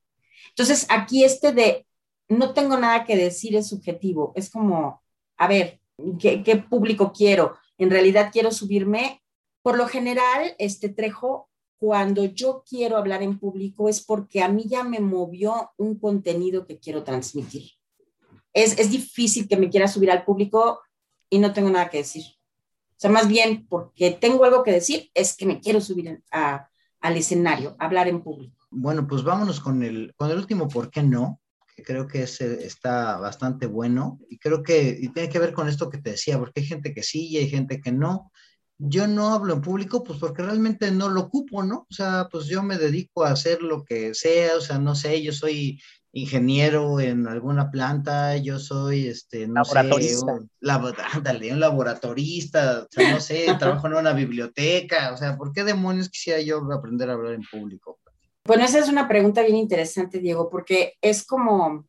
Entonces, 0.50 0.86
aquí 0.90 1.24
este 1.24 1.52
de 1.52 1.86
no 2.28 2.54
tengo 2.54 2.76
nada 2.76 3.04
que 3.04 3.16
decir 3.16 3.56
es 3.56 3.68
subjetivo, 3.68 4.32
es 4.36 4.50
como, 4.50 5.02
a 5.36 5.48
ver, 5.48 5.80
¿qué, 6.18 6.64
público 6.68 7.12
quiero? 7.12 7.56
En 7.78 7.90
realidad 7.90 8.30
quiero 8.32 8.50
subirme. 8.50 9.22
Por 9.62 9.76
lo 9.76 9.88
general, 9.88 10.54
este 10.58 10.88
Trejo, 10.88 11.48
cuando 11.78 12.24
yo 12.24 12.64
quiero 12.68 12.96
hablar 12.96 13.22
en 13.22 13.38
público 13.38 13.88
es 13.88 14.04
porque 14.04 14.42
a 14.42 14.48
mí 14.48 14.64
ya 14.66 14.84
me 14.84 15.00
movió 15.00 15.72
un 15.76 15.98
contenido 15.98 16.66
que 16.66 16.78
quiero 16.78 17.02
transmitir. 17.02 17.72
Es, 18.54 18.78
es 18.78 18.90
difícil 18.90 19.46
que 19.46 19.58
me 19.58 19.68
quiera 19.68 19.88
subir 19.88 20.10
al 20.10 20.24
público 20.24 20.80
y 21.28 21.38
no 21.38 21.52
tengo 21.52 21.68
nada 21.68 21.90
que 21.90 21.98
decir. 21.98 22.24
O 22.24 22.96
sea, 22.96 23.10
más 23.10 23.28
bien 23.28 23.66
porque 23.68 24.12
tengo 24.12 24.44
algo 24.44 24.62
que 24.62 24.72
decir, 24.72 25.10
es 25.14 25.36
que 25.36 25.46
me 25.46 25.60
quiero 25.60 25.80
subir 25.80 26.22
a, 26.30 26.68
al 27.00 27.16
escenario, 27.16 27.76
hablar 27.78 28.08
en 28.08 28.22
público. 28.22 28.56
Bueno, 28.70 29.06
pues 29.06 29.22
vámonos 29.22 29.60
con 29.60 29.82
el, 29.82 30.14
con 30.16 30.30
el 30.30 30.38
último, 30.38 30.68
¿por 30.68 30.90
qué 30.90 31.02
no? 31.02 31.40
Que 31.76 31.82
creo 31.82 32.06
que 32.06 32.22
ese 32.22 32.64
está 32.64 33.18
bastante 33.18 33.66
bueno 33.66 34.20
y 34.30 34.38
creo 34.38 34.62
que 34.62 34.96
y 34.98 35.08
tiene 35.08 35.28
que 35.28 35.38
ver 35.38 35.52
con 35.52 35.68
esto 35.68 35.90
que 35.90 35.98
te 35.98 36.12
decía, 36.12 36.38
porque 36.38 36.60
hay 36.60 36.66
gente 36.66 36.94
que 36.94 37.02
sí 37.02 37.28
y 37.28 37.38
hay 37.38 37.50
gente 37.50 37.80
que 37.80 37.92
no. 37.92 38.32
Yo 38.78 39.06
no 39.06 39.34
hablo 39.34 39.54
en 39.54 39.60
público, 39.60 40.02
pues 40.02 40.18
porque 40.18 40.42
realmente 40.42 40.90
no 40.92 41.08
lo 41.08 41.22
ocupo, 41.22 41.62
¿no? 41.62 41.86
O 41.90 41.92
sea, 41.92 42.28
pues 42.30 42.46
yo 42.46 42.62
me 42.62 42.78
dedico 42.78 43.24
a 43.24 43.30
hacer 43.30 43.62
lo 43.62 43.84
que 43.84 44.14
sea, 44.14 44.56
o 44.56 44.60
sea, 44.60 44.78
no 44.78 44.94
sé, 44.94 45.22
yo 45.22 45.32
soy 45.32 45.80
ingeniero 46.14 47.00
en 47.00 47.26
alguna 47.26 47.70
planta, 47.70 48.36
yo 48.36 48.60
soy, 48.60 49.08
este, 49.08 49.48
no 49.48 49.54
laboratorista. 49.54 50.36
sé, 50.36 50.40
un, 50.40 50.50
un 51.52 51.60
laboratorista, 51.60 52.82
o 52.82 52.86
sea, 52.88 53.12
no 53.12 53.20
sé, 53.20 53.46
trabajo 53.58 53.88
en 53.88 53.94
una 53.94 54.12
biblioteca, 54.12 55.12
o 55.12 55.16
sea, 55.16 55.36
¿por 55.36 55.52
qué 55.52 55.64
demonios 55.64 56.08
quisiera 56.08 56.40
yo 56.40 56.58
aprender 56.72 57.10
a 57.10 57.14
hablar 57.14 57.34
en 57.34 57.42
público? 57.42 57.98
Bueno, 58.46 58.64
esa 58.64 58.78
es 58.78 58.88
una 58.88 59.08
pregunta 59.08 59.42
bien 59.42 59.56
interesante, 59.56 60.20
Diego, 60.20 60.48
porque 60.50 60.94
es 61.00 61.26
como, 61.26 61.86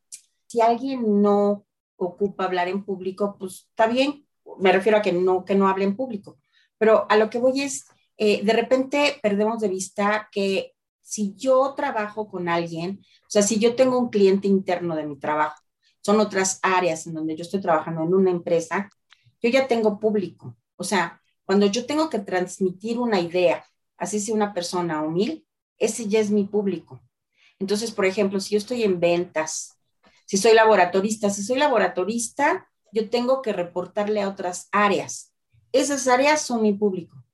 si 0.48 0.60
alguien 0.60 1.22
no 1.22 1.66
ocupa 1.98 2.46
hablar 2.46 2.68
en 2.68 2.84
público, 2.84 3.36
pues 3.38 3.68
está 3.70 3.88
bien, 3.88 4.26
me 4.60 4.72
refiero 4.72 4.98
a 4.98 5.02
que 5.02 5.12
no, 5.12 5.46
que 5.46 5.56
no 5.56 5.68
hable 5.68 5.86
en 5.86 5.96
público, 5.96 6.40
pero 6.78 7.06
a 7.10 7.18
lo 7.18 7.30
que 7.30 7.38
voy 7.38 7.62
es, 7.62 7.86
eh, 8.18 8.44
de 8.44 8.54
repente 8.54 9.20
perdemos 9.22 9.60
de 9.60 9.68
vista 9.68 10.30
que 10.32 10.75
si 11.06 11.36
yo 11.36 11.76
trabajo 11.76 12.28
con 12.28 12.50
alguien, 12.50 13.00
o 13.22 13.30
sea, 13.30 13.44
si 13.44 13.60
yo 13.60 13.76
tengo 13.76 14.00
un 14.00 14.10
cliente 14.10 14.48
interno 14.48 14.96
de 14.96 15.06
mi 15.06 15.18
trabajo, 15.18 15.62
son 16.02 16.20
otras 16.20 16.60
áreas 16.64 17.06
en 17.06 17.14
donde 17.14 17.36
yo 17.36 17.44
estoy 17.44 17.62
trabajando 17.62 18.02
en 18.04 18.14
una 18.16 18.32
empresa, 18.32 18.90
yo 19.40 19.50
ya 19.52 19.68
tengo 19.68 20.00
público. 20.00 20.58
O 20.78 20.84
sea, 20.84 21.22
cuando 21.46 21.68
yo 21.68 21.86
tengo 21.86 22.10
que 22.10 22.18
transmitir 22.18 22.98
una 22.98 23.20
idea, 23.20 23.64
así 23.98 24.20
sea 24.20 24.34
una 24.34 24.54
persona 24.56 25.04
o 25.04 25.12
mil, 25.12 25.46
ese 25.78 26.08
ya 26.08 26.20
es 26.20 26.32
mi 26.32 26.46
público. 26.46 27.00
Entonces, 27.60 27.92
por 27.92 28.06
ejemplo, 28.06 28.40
si 28.40 28.56
yo 28.56 28.58
estoy 28.58 28.82
en 28.82 29.00
ventas, 29.00 29.78
si 30.26 30.38
soy 30.38 30.54
laboratorista, 30.54 31.30
si 31.30 31.44
soy 31.44 31.60
laboratorista, 31.60 32.68
yo 32.92 33.12
tengo 33.12 33.44
que 33.44 33.54
reportarle 33.54 34.24
a 34.24 34.30
otras 34.30 34.70
áreas. 34.72 35.36
Esas 35.72 36.08
áreas 36.08 36.42
son 36.42 36.64
mi 36.64 36.74
público 36.74 37.25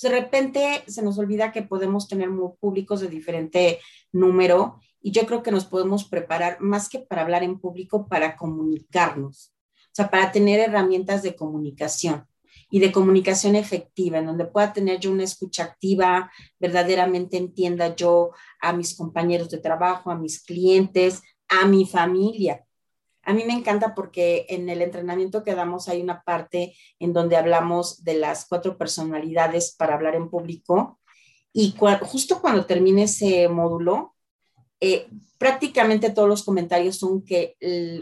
de 0.00 0.08
repente 0.08 0.84
se 0.86 1.02
nos 1.02 1.18
olvida 1.18 1.52
que 1.52 1.62
podemos 1.62 2.08
tener 2.08 2.28
públicos 2.58 3.00
de 3.00 3.08
diferente 3.08 3.80
número 4.12 4.80
y 5.02 5.12
yo 5.12 5.26
creo 5.26 5.42
que 5.42 5.50
nos 5.50 5.64
podemos 5.64 6.04
preparar 6.04 6.60
más 6.60 6.88
que 6.88 6.98
para 6.98 7.22
hablar 7.22 7.42
en 7.42 7.58
público, 7.58 8.06
para 8.08 8.36
comunicarnos, 8.36 9.54
o 9.76 9.92
sea, 9.92 10.10
para 10.10 10.32
tener 10.32 10.60
herramientas 10.60 11.22
de 11.22 11.34
comunicación 11.34 12.26
y 12.70 12.78
de 12.80 12.92
comunicación 12.92 13.56
efectiva, 13.56 14.18
en 14.18 14.26
donde 14.26 14.44
pueda 14.44 14.72
tener 14.72 15.00
yo 15.00 15.10
una 15.10 15.24
escucha 15.24 15.64
activa, 15.64 16.30
verdaderamente 16.58 17.36
entienda 17.36 17.94
yo 17.96 18.30
a 18.60 18.72
mis 18.72 18.96
compañeros 18.96 19.50
de 19.50 19.58
trabajo, 19.58 20.10
a 20.10 20.18
mis 20.18 20.42
clientes, 20.42 21.22
a 21.48 21.66
mi 21.66 21.84
familia. 21.84 22.64
A 23.30 23.32
mí 23.32 23.44
me 23.44 23.52
encanta 23.52 23.94
porque 23.94 24.44
en 24.48 24.68
el 24.68 24.82
entrenamiento 24.82 25.44
que 25.44 25.54
damos 25.54 25.88
hay 25.88 26.02
una 26.02 26.24
parte 26.24 26.74
en 26.98 27.12
donde 27.12 27.36
hablamos 27.36 28.02
de 28.02 28.14
las 28.14 28.44
cuatro 28.48 28.76
personalidades 28.76 29.76
para 29.78 29.94
hablar 29.94 30.16
en 30.16 30.28
público 30.28 30.98
y 31.52 31.76
justo 32.02 32.40
cuando 32.40 32.66
termine 32.66 33.04
ese 33.04 33.48
módulo, 33.48 34.16
eh, 34.80 35.06
prácticamente 35.38 36.10
todos 36.10 36.28
los 36.28 36.42
comentarios 36.42 36.96
son 36.98 37.24
que 37.24 37.54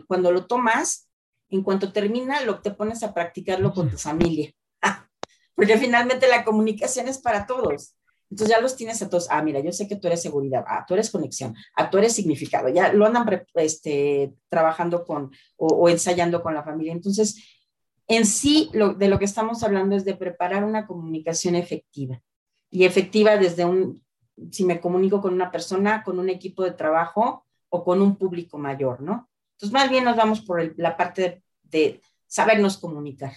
cuando 0.09 0.33
lo 0.33 0.47
tomas, 0.47 1.11
en 1.51 1.63
cuanto 1.63 1.93
termina, 1.93 2.41
lo 2.41 2.61
te 2.63 2.71
pones 2.71 3.03
a 3.03 3.13
practicarlo 3.13 3.75
con 3.75 3.91
tu 3.91 3.99
familia. 3.99 4.51
porque 5.55 5.77
finalmente 5.77 6.27
la 6.27 6.43
comunicación 6.43 7.07
es 7.07 7.19
para 7.19 7.47
todos. 7.47 7.98
Entonces 8.31 8.55
ya 8.55 8.61
los 8.61 8.77
tienes 8.77 9.01
a 9.03 9.09
todos. 9.09 9.27
Ah, 9.31 9.43
mira, 9.43 9.61
yo 9.61 9.73
sé 9.73 9.89
que 9.89 9.97
tú 9.97 10.07
eres 10.07 10.21
seguridad. 10.21 10.65
Ah, 10.67 10.85
tú 10.87 10.95
eres 10.95 11.11
conexión. 11.11 11.55
Ah, 11.75 11.89
tú 11.89 11.99
eres 11.99 12.15
significado. 12.15 12.69
Ya 12.69 12.93
lo 12.93 13.07
andan 13.07 13.47
este, 13.55 14.35
trabajando 14.49 15.05
con 15.05 15.31
o, 15.57 15.89
ensayando 15.89 16.43
con 16.43 16.55
la 16.55 16.63
familia. 16.63 16.93
Entonces, 16.93 17.43
en 18.07 18.27
sí, 18.27 18.71
lo, 18.73 18.95
de 18.95 19.09
lo 19.09 19.19
que 19.19 19.25
estamos 19.25 19.63
hablando 19.63 19.97
es 19.97 20.05
de 20.05 20.15
preparar 20.15 20.65
una 20.65 20.87
comunicación 20.87 21.55
efectiva. 21.55 22.21
Y 22.71 22.85
efectiva 22.85 23.37
desde 23.39 23.65
un, 23.65 24.05
si 24.51 24.65
me 24.65 24.81
comunico 24.81 25.23
con 25.23 25.33
una 25.33 25.51
persona, 25.51 26.03
con 26.03 26.19
un 26.19 26.29
equipo 26.29 26.65
de 26.65 26.73
trabajo 26.73 27.47
o 27.71 27.83
con 27.83 28.03
un 28.03 28.17
público 28.17 28.59
mayor, 28.59 29.01
¿no? 29.01 29.29
Entonces, 29.53 29.73
más 29.73 29.91
bien 29.91 30.05
nos 30.05 30.17
vamos 30.17 30.43
por 30.43 30.79
la 30.79 30.97
parte 30.97 31.23
de, 31.23 31.43
de 31.63 32.01
sabernos 32.27 32.77
comunicar. 32.77 33.33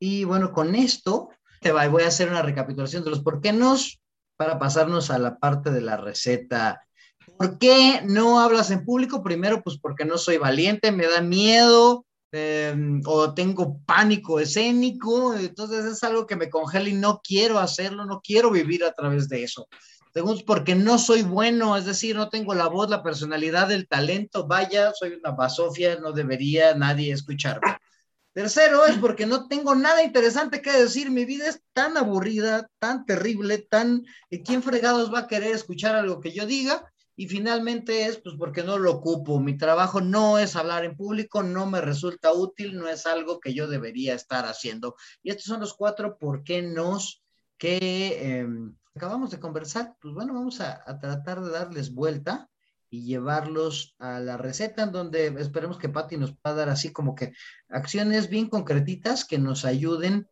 Y 0.00 0.24
bueno, 0.24 0.52
con 0.52 0.74
esto 0.74 1.30
te 1.60 1.72
voy 1.72 2.02
a 2.02 2.08
hacer 2.08 2.28
una 2.28 2.42
recapitulación 2.42 3.04
de 3.04 3.10
los 3.10 3.20
por 3.20 3.40
qué 3.40 3.52
nos 3.52 4.03
para 4.36 4.58
pasarnos 4.58 5.10
a 5.10 5.18
la 5.18 5.38
parte 5.38 5.70
de 5.70 5.80
la 5.80 5.96
receta. 5.96 6.86
¿Por 7.38 7.58
qué 7.58 8.02
no 8.04 8.40
hablas 8.40 8.70
en 8.70 8.84
público? 8.84 9.22
Primero, 9.22 9.62
pues 9.62 9.78
porque 9.78 10.04
no 10.04 10.18
soy 10.18 10.38
valiente, 10.38 10.92
me 10.92 11.06
da 11.06 11.20
miedo, 11.20 12.06
em, 12.32 13.00
o 13.06 13.32
tengo 13.34 13.78
pánico 13.86 14.40
escénico, 14.40 15.34
entonces 15.34 15.84
es 15.84 16.02
algo 16.04 16.26
que 16.26 16.36
me 16.36 16.50
congela 16.50 16.88
y 16.88 16.94
no 16.94 17.20
quiero 17.22 17.58
hacerlo, 17.58 18.04
no 18.04 18.20
quiero 18.22 18.50
vivir 18.50 18.84
a 18.84 18.92
través 18.92 19.28
de 19.28 19.44
eso. 19.44 19.68
Segundo, 20.12 20.44
porque 20.46 20.76
no 20.76 20.98
soy 20.98 21.22
bueno, 21.22 21.76
es 21.76 21.86
decir, 21.86 22.14
no 22.14 22.28
tengo 22.28 22.54
la 22.54 22.68
voz, 22.68 22.88
la 22.88 23.02
personalidad, 23.02 23.72
el 23.72 23.88
talento, 23.88 24.46
vaya, 24.46 24.92
soy 24.92 25.14
una 25.14 25.32
basofia, 25.32 25.98
no 25.98 26.12
debería 26.12 26.74
nadie 26.74 27.12
escucharme. 27.12 27.78
Tercero 28.34 28.84
es 28.84 28.98
porque 28.98 29.26
no 29.26 29.46
tengo 29.46 29.76
nada 29.76 30.02
interesante 30.02 30.60
que 30.60 30.72
decir. 30.72 31.08
Mi 31.08 31.24
vida 31.24 31.48
es 31.48 31.62
tan 31.72 31.96
aburrida, 31.96 32.68
tan 32.80 33.06
terrible, 33.06 33.58
tan... 33.58 34.04
¿Quién 34.44 34.60
fregados 34.60 35.14
va 35.14 35.20
a 35.20 35.26
querer 35.28 35.54
escuchar 35.54 35.94
algo 35.94 36.20
que 36.20 36.32
yo 36.32 36.44
diga? 36.44 36.92
Y 37.14 37.28
finalmente 37.28 38.06
es 38.06 38.16
pues 38.18 38.34
porque 38.36 38.64
no 38.64 38.76
lo 38.76 38.90
ocupo. 38.90 39.38
Mi 39.38 39.56
trabajo 39.56 40.00
no 40.00 40.40
es 40.40 40.56
hablar 40.56 40.84
en 40.84 40.96
público, 40.96 41.44
no 41.44 41.66
me 41.66 41.80
resulta 41.80 42.32
útil, 42.32 42.76
no 42.76 42.88
es 42.88 43.06
algo 43.06 43.38
que 43.38 43.54
yo 43.54 43.68
debería 43.68 44.14
estar 44.14 44.46
haciendo. 44.46 44.96
Y 45.22 45.30
estos 45.30 45.44
son 45.44 45.60
los 45.60 45.74
cuatro 45.74 46.18
por 46.18 46.42
qué 46.42 46.60
nos 46.60 47.22
que 47.56 48.40
em, 48.40 48.76
acabamos 48.96 49.30
de 49.30 49.38
conversar. 49.38 49.94
Pues 50.00 50.12
bueno, 50.12 50.34
vamos 50.34 50.60
a 50.60 50.98
tratar 50.98 51.40
de 51.40 51.52
darles 51.52 51.94
vuelta 51.94 52.50
y 52.94 53.02
llevarlos 53.02 53.96
a 53.98 54.20
la 54.20 54.36
receta 54.36 54.84
en 54.84 54.92
donde 54.92 55.26
esperemos 55.40 55.78
que 55.78 55.88
Patti 55.88 56.16
nos 56.16 56.36
pueda 56.36 56.54
dar 56.54 56.68
así 56.68 56.92
como 56.92 57.16
que 57.16 57.32
acciones 57.68 58.28
bien 58.28 58.48
concretitas 58.48 59.24
que 59.24 59.38
nos 59.38 59.64
ayuden 59.64 60.28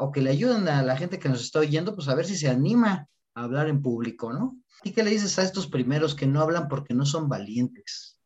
o 0.00 0.10
que 0.10 0.22
le 0.22 0.30
ayuden 0.30 0.66
a 0.68 0.82
la 0.82 0.96
gente 0.96 1.18
que 1.18 1.28
nos 1.28 1.42
está 1.42 1.60
oyendo, 1.60 1.94
pues 1.94 2.08
a 2.08 2.14
ver 2.14 2.24
si 2.24 2.36
se 2.36 2.48
anima 2.48 3.06
a 3.34 3.44
hablar 3.44 3.68
en 3.68 3.82
público, 3.82 4.32
¿no? 4.32 4.56
¿Y 4.82 4.92
qué 4.92 5.02
le 5.02 5.10
dices 5.10 5.38
a 5.38 5.42
estos 5.42 5.66
primeros 5.66 6.14
que 6.14 6.26
no 6.26 6.40
hablan 6.40 6.68
porque 6.68 6.94
no 6.94 7.04
son 7.04 7.28
valientes? 7.28 8.18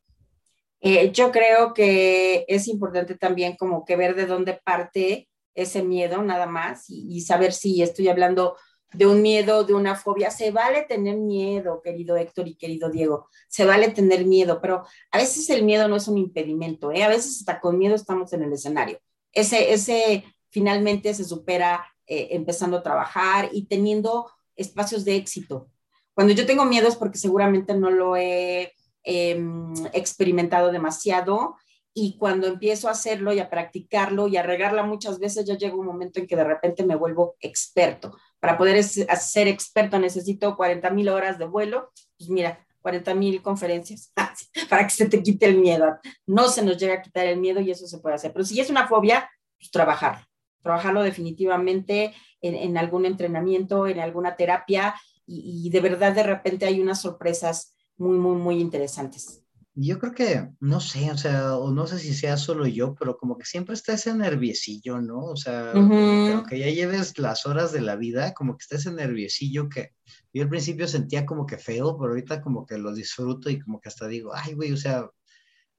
Eh, 0.81 1.11
yo 1.13 1.33
creo 1.33 1.75
que 1.75 2.45
es 2.47 2.69
importante 2.69 3.17
también 3.17 3.57
como 3.57 3.85
que 3.85 3.97
ver 3.97 4.15
de 4.15 4.27
dónde 4.27 4.61
parte 4.65 5.29
ese 5.55 5.83
miedo 5.83 6.23
nada 6.23 6.47
más 6.47 6.85
y 6.89 7.21
saber 7.23 7.53
si 7.53 7.83
estoy 7.83 8.09
hablando 8.09 8.57
de 8.95 9.07
un 9.07 9.23
miedo, 9.23 9.65
de 9.65 9.75
una 9.75 9.97
fobia. 9.97 10.31
Se 10.31 10.51
vale 10.51 10.83
tener 10.83 11.17
miedo, 11.17 11.81
querido 11.83 12.17
Héctor 12.17 12.49
y 12.49 12.57
querido 12.57 12.91
Diego, 12.91 13.29
se 13.49 13.65
vale 13.65 13.89
tener 13.91 14.25
miedo, 14.25 14.61
pero 14.61 14.85
a 15.11 15.19
veces 15.19 15.49
el 15.51 15.65
miedo 15.65 15.89
no 15.89 15.97
es 15.97 16.09
un 16.09 16.19
impedimento, 16.19 16.93
¿eh? 16.93 17.03
a 17.03 17.09
veces 17.09 17.39
hasta 17.41 17.61
con 17.61 17.79
miedo 17.79 17.95
estamos 17.95 18.33
en 18.33 18.43
el 18.43 18.53
escenario. 18.53 18.99
Ese, 19.33 19.73
ese 19.73 20.25
finalmente 20.51 21.13
se 21.15 21.25
supera 21.25 21.85
eh, 22.07 22.29
empezando 22.31 22.79
a 22.79 22.83
trabajar 22.83 23.49
y 23.53 23.67
teniendo 23.67 24.31
espacios 24.57 25.05
de 25.05 25.17
éxito. 25.17 25.69
Cuando 26.15 26.33
yo 26.33 26.47
tengo 26.47 26.65
miedo 26.65 26.87
es 26.87 26.97
porque 26.97 27.19
seguramente 27.19 27.75
no 27.75 27.91
lo 27.91 28.17
he 28.17 28.73
em, 29.03 29.75
experimentado 29.93 30.71
demasiado 30.71 31.57
y 31.93 32.17
cuando 32.19 32.47
empiezo 32.47 32.89
a 32.89 32.93
hacerlo 32.93 33.33
y 33.33 33.39
a 33.39 33.49
practicarlo 33.49 34.29
y 34.29 34.37
a 34.37 34.43
regarla 34.43 34.83
muchas 34.83 35.19
veces, 35.19 35.47
ya 35.47 35.57
llega 35.57 35.77
un 35.77 35.87
momento 35.87 36.21
en 36.21 36.27
que 36.27 36.37
de 36.37 36.45
repente 36.45 36.85
me 36.85 36.97
vuelvo 36.97 37.37
experto. 37.41 38.17
Para 38.45 38.59
poder 38.59 38.85
ser 38.85 39.49
experto 39.49 39.99
necesito 39.99 40.55
40 40.55 40.91
mil 40.91 41.09
horas 41.09 41.39
de 41.39 41.47
vuelo. 41.47 41.91
Pues 42.19 42.29
mira, 42.29 42.63
40 42.83 43.15
mil 43.15 43.41
conferencias 43.41 44.13
para 44.69 44.85
que 44.85 44.91
se 44.91 45.09
te 45.09 45.23
quite 45.23 45.47
el 45.47 45.57
miedo. 45.57 45.97
No 46.27 46.51
se 46.51 46.63
nos 46.63 46.77
llega 46.77 46.93
a 46.93 47.01
quitar 47.01 47.27
el 47.27 47.39
miedo 47.39 47.63
y 47.63 47.71
eso 47.71 47.87
se 47.87 48.01
puede 48.01 48.17
hacer. 48.17 48.35
Pero 48.35 48.45
si 48.45 48.61
es 48.61 48.69
una 48.69 48.87
fobia, 48.87 49.31
pues 49.57 49.71
trabajarlo. 49.71 50.27
Trabajarlo 50.61 51.03
definitivamente 51.03 52.13
en, 52.43 52.77
algún 52.77 53.07
entrenamiento, 53.07 53.87
en 53.87 53.99
alguna 53.99 54.37
terapia 54.37 54.95
y, 55.27 55.65
y 55.67 55.71
de 55.71 55.81
verdad 55.81 56.13
de 56.13 56.25
repente 56.25 56.67
hay 56.67 56.83
unas 56.83 57.01
sorpresas 57.01 57.75
muy, 57.97 58.19
muy, 58.19 58.37
muy 58.37 58.61
interesantes. 58.61 59.43
Yo 59.77 59.99
creo 59.99 60.15
que, 60.15 60.49
no 60.61 60.79
sé, 60.79 61.11
o 61.11 61.17
sea, 61.17 61.57
o 61.57 61.73
no 61.73 61.89
sé 61.89 61.99
si 61.99 62.15
sea 62.15 62.37
solo 62.37 62.65
yo, 62.65 62.95
pero 62.95 63.17
como 63.17 63.37
que 63.37 63.45
siempre 63.45 63.75
está 63.75 63.95
ese 63.95 64.15
nerviosillo, 64.15 65.01
¿no? 65.01 65.25
O 65.25 65.37
sea, 65.37 65.73
aunque 65.73 66.61
ya 66.61 66.69
lleves 66.69 67.19
las 67.19 67.45
horas 67.45 67.73
de 67.73 67.81
la 67.81 67.97
vida, 67.97 68.35
como 68.35 68.57
que 68.57 68.63
está 68.63 68.77
ese 68.77 68.93
nerviosillo 68.93 69.69
que 69.69 69.91
yo 70.33 70.45
al 70.45 70.49
principio 70.49 70.87
sentía 70.87 71.27
como 71.27 71.45
que 71.45 71.59
feo, 71.59 71.99
pero 71.99 72.11
ahorita 72.11 72.41
como 72.41 72.65
que 72.65 72.79
lo 72.79 72.95
disfruto 72.95 73.51
y 73.51 73.59
como 73.59 73.81
que 73.81 73.89
hasta 73.89 74.07
digo, 74.07 74.31
ay, 74.33 74.55
güey, 74.55 74.71
o 74.71 74.77
sea, 74.77 75.11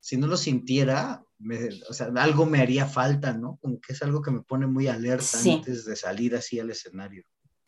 si 0.02 0.18
no 0.18 0.28
lo 0.28 0.36
sintiera, 0.36 1.24
o 1.90 1.94
sea, 1.94 2.08
algo 2.18 2.46
me 2.46 2.60
haría 2.60 2.86
falta, 2.86 3.32
¿no? 3.32 3.58
Como 3.62 3.80
que 3.80 3.94
es 3.94 4.04
algo 4.04 4.22
que 4.22 4.32
me 4.32 4.42
pone 4.42 4.68
muy 4.68 4.90
alerta 4.90 5.40
antes 5.42 5.86
de 5.86 5.96
salir 5.96 6.36
así 6.36 6.60
al 6.60 6.70
escenario. 6.70 7.24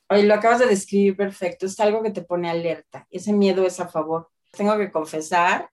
Oye, 0.09 0.23
lo 0.23 0.33
acabas 0.33 0.59
de 0.59 0.67
describir 0.67 1.15
perfecto, 1.15 1.65
es 1.65 1.79
algo 1.79 2.03
que 2.03 2.11
te 2.11 2.21
pone 2.21 2.49
alerta, 2.49 3.07
ese 3.09 3.31
miedo 3.31 3.65
es 3.65 3.79
a 3.79 3.87
favor. 3.87 4.27
Tengo 4.51 4.77
que 4.77 4.91
confesar 4.91 5.69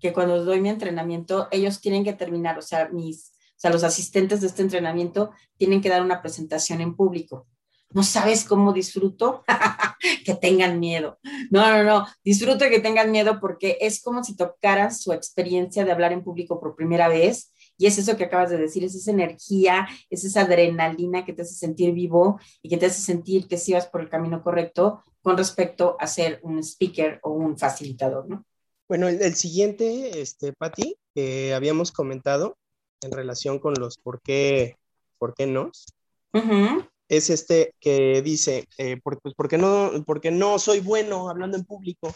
que 0.00 0.12
cuando 0.12 0.44
doy 0.44 0.60
mi 0.60 0.68
entrenamiento, 0.68 1.48
ellos 1.50 1.80
tienen 1.80 2.04
que 2.04 2.12
terminar, 2.12 2.58
o 2.58 2.62
sea, 2.62 2.88
mis, 2.88 3.32
o 3.58 3.60
sea, 3.60 3.70
los 3.70 3.84
asistentes 3.84 4.40
de 4.40 4.46
este 4.46 4.62
entrenamiento 4.62 5.30
tienen 5.56 5.80
que 5.80 5.88
dar 5.88 6.02
una 6.02 6.22
presentación 6.22 6.80
en 6.80 6.94
público. 6.94 7.46
No 7.90 8.02
sabes 8.02 8.44
cómo 8.44 8.72
disfruto 8.72 9.44
que 10.24 10.34
tengan 10.34 10.78
miedo. 10.78 11.18
No, 11.50 11.68
no, 11.70 11.82
no, 11.82 12.06
disfruto 12.22 12.68
que 12.68 12.80
tengan 12.80 13.10
miedo 13.10 13.40
porque 13.40 13.78
es 13.80 14.02
como 14.02 14.22
si 14.22 14.36
tocaran 14.36 14.94
su 14.94 15.12
experiencia 15.12 15.84
de 15.84 15.92
hablar 15.92 16.12
en 16.12 16.22
público 16.22 16.60
por 16.60 16.76
primera 16.76 17.08
vez. 17.08 17.52
Y 17.78 17.86
es 17.86 17.96
eso 17.96 18.16
que 18.16 18.24
acabas 18.24 18.50
de 18.50 18.58
decir, 18.58 18.84
es 18.84 18.94
esa 18.94 19.10
energía, 19.10 19.88
es 20.10 20.24
esa 20.24 20.42
adrenalina 20.42 21.24
que 21.24 21.32
te 21.32 21.42
hace 21.42 21.54
sentir 21.54 21.92
vivo 21.94 22.38
y 22.62 22.68
que 22.68 22.76
te 22.76 22.86
hace 22.86 23.00
sentir 23.00 23.48
que 23.48 23.56
sí 23.56 23.72
vas 23.72 23.86
por 23.86 24.00
el 24.00 24.08
camino 24.08 24.42
correcto 24.42 25.02
con 25.22 25.36
respecto 25.36 25.96
a 25.98 26.06
ser 26.06 26.40
un 26.42 26.58
speaker 26.58 27.20
o 27.22 27.30
un 27.30 27.56
facilitador, 27.56 28.28
¿no? 28.28 28.44
Bueno, 28.88 29.06
el, 29.08 29.34
siguiente, 29.34 30.18
este, 30.22 30.54
Patti, 30.54 30.96
que 31.14 31.52
habíamos 31.52 31.92
comentado 31.92 32.56
en 33.02 33.12
relación 33.12 33.58
con 33.58 33.74
los 33.74 33.98
por 33.98 34.22
qué, 34.22 34.76
por 35.18 35.34
qué 35.34 35.46
no, 35.46 35.70
es 37.08 37.28
este 37.28 37.74
que 37.80 38.22
dice, 38.22 38.66
eh, 38.78 38.98
por, 39.02 39.20
pues 39.20 39.34
porque, 39.34 39.58
no, 39.58 39.92
porque 40.06 40.30
no 40.30 40.58
soy 40.58 40.80
bueno 40.80 41.28
hablando 41.28 41.58
en 41.58 41.66
público, 41.66 42.14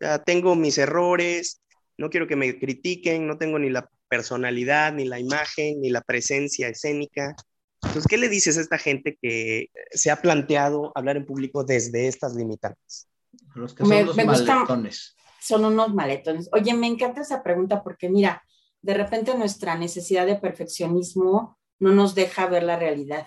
ya 0.00 0.22
tengo 0.22 0.54
mis 0.54 0.78
errores, 0.78 1.60
no 1.96 2.10
quiero 2.10 2.28
que 2.28 2.36
me 2.36 2.56
critiquen, 2.60 3.26
no 3.26 3.36
tengo 3.36 3.58
ni 3.58 3.68
la 3.68 3.90
personalidad, 4.08 4.92
ni 4.92 5.04
la 5.04 5.18
imagen, 5.18 5.80
ni 5.80 5.90
la 5.90 6.02
presencia 6.02 6.68
escénica. 6.68 7.34
Entonces, 7.82 8.06
¿qué 8.08 8.18
le 8.18 8.28
dices 8.28 8.56
a 8.56 8.60
esta 8.60 8.78
gente 8.78 9.18
que 9.20 9.70
se 9.90 10.12
ha 10.12 10.22
planteado 10.22 10.92
hablar 10.94 11.16
en 11.16 11.26
público 11.26 11.64
desde 11.64 12.06
estas 12.06 12.36
limitantes? 12.36 13.08
Los 13.54 13.74
que 13.74 13.84
son 13.84 14.06
los 14.06 14.16
maletones 14.16 15.16
son 15.40 15.64
unos 15.64 15.94
maletones. 15.94 16.48
Oye, 16.52 16.74
me 16.74 16.86
encanta 16.86 17.22
esa 17.22 17.42
pregunta 17.42 17.82
porque 17.82 18.08
mira, 18.08 18.42
de 18.82 18.94
repente 18.94 19.36
nuestra 19.36 19.76
necesidad 19.76 20.26
de 20.26 20.36
perfeccionismo 20.36 21.58
no 21.78 21.92
nos 21.92 22.14
deja 22.14 22.46
ver 22.46 22.62
la 22.62 22.76
realidad. 22.76 23.26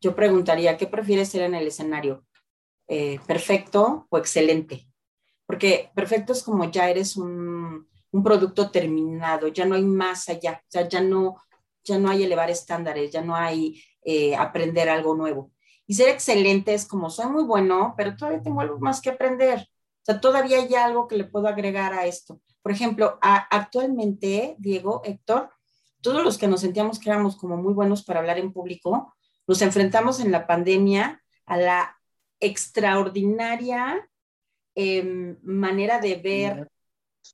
Yo 0.00 0.14
preguntaría, 0.14 0.76
¿qué 0.76 0.86
prefieres 0.86 1.28
ser 1.28 1.42
en 1.42 1.54
el 1.54 1.66
escenario? 1.66 2.24
Eh, 2.88 3.18
¿Perfecto 3.26 4.06
o 4.10 4.18
excelente? 4.18 4.86
Porque 5.46 5.90
perfecto 5.94 6.32
es 6.32 6.42
como 6.42 6.70
ya 6.70 6.88
eres 6.88 7.16
un, 7.16 7.88
producto 8.22 8.70
terminado, 8.70 9.48
ya 9.48 9.64
no 9.64 9.74
hay 9.74 9.82
más 9.82 10.28
allá, 10.28 10.62
o 10.62 10.70
sea, 10.70 10.88
ya 10.88 11.00
no, 11.00 11.36
ya 11.82 11.98
no 11.98 12.08
hay 12.08 12.22
elevar 12.22 12.48
estándares, 12.48 13.10
ya 13.10 13.22
no 13.22 13.34
hay 13.34 13.82
eh, 14.04 14.36
aprender 14.36 14.88
algo 14.88 15.16
nuevo. 15.16 15.50
Y 15.86 15.94
ser 15.94 16.10
excelente 16.10 16.74
es 16.74 16.86
como, 16.86 17.10
soy 17.10 17.26
muy 17.26 17.42
bueno, 17.42 17.94
pero 17.96 18.16
todavía 18.16 18.40
tengo 18.40 18.60
algo 18.60 18.78
más 18.78 19.00
que 19.00 19.10
aprender. 19.10 19.68
O 20.04 20.06
sea, 20.06 20.20
todavía 20.20 20.58
hay 20.58 20.74
algo 20.74 21.08
que 21.08 21.16
le 21.16 21.24
puedo 21.24 21.48
agregar 21.48 21.94
a 21.94 22.04
esto. 22.04 22.42
Por 22.60 22.72
ejemplo, 22.72 23.18
actualmente, 23.22 24.54
Diego, 24.58 25.00
Héctor, 25.02 25.50
todos 26.02 26.22
los 26.22 26.36
que 26.36 26.46
nos 26.46 26.60
sentíamos 26.60 26.98
que 26.98 27.08
éramos 27.08 27.36
como 27.36 27.56
muy 27.56 27.72
buenos 27.72 28.04
para 28.04 28.20
hablar 28.20 28.38
en 28.38 28.52
público, 28.52 29.14
nos 29.46 29.62
enfrentamos 29.62 30.20
en 30.20 30.30
la 30.30 30.46
pandemia 30.46 31.22
a 31.46 31.56
la 31.56 31.96
extraordinaria 32.38 34.06
em, 34.74 35.38
manera 35.42 35.98
de 36.00 36.16
ver 36.16 36.68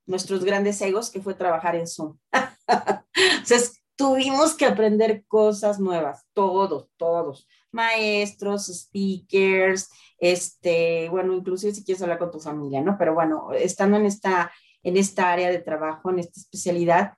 nuestros 0.06 0.44
grandes 0.44 0.80
egos, 0.80 1.10
que 1.10 1.20
fue 1.20 1.34
trabajar 1.34 1.74
en 1.74 1.88
Zoom. 1.88 2.18
Entonces, 3.14 3.82
tuvimos 3.96 4.54
que 4.54 4.66
aprender 4.66 5.24
cosas 5.26 5.80
nuevas, 5.80 6.24
todos, 6.32 6.88
todos, 6.96 7.48
maestros, 7.72 8.66
speakers, 8.66 9.90
este, 10.20 11.08
bueno, 11.08 11.34
inclusive 11.34 11.74
si 11.74 11.82
quieres 11.82 12.02
hablar 12.02 12.18
con 12.18 12.30
tu 12.30 12.38
familia, 12.38 12.82
¿no? 12.82 12.96
Pero 12.98 13.14
bueno, 13.14 13.52
estando 13.52 13.96
en 13.96 14.06
esta, 14.06 14.52
en 14.82 14.96
esta 14.96 15.32
área 15.32 15.50
de 15.50 15.58
trabajo, 15.58 16.10
en 16.10 16.20
esta 16.20 16.38
especialidad, 16.38 17.14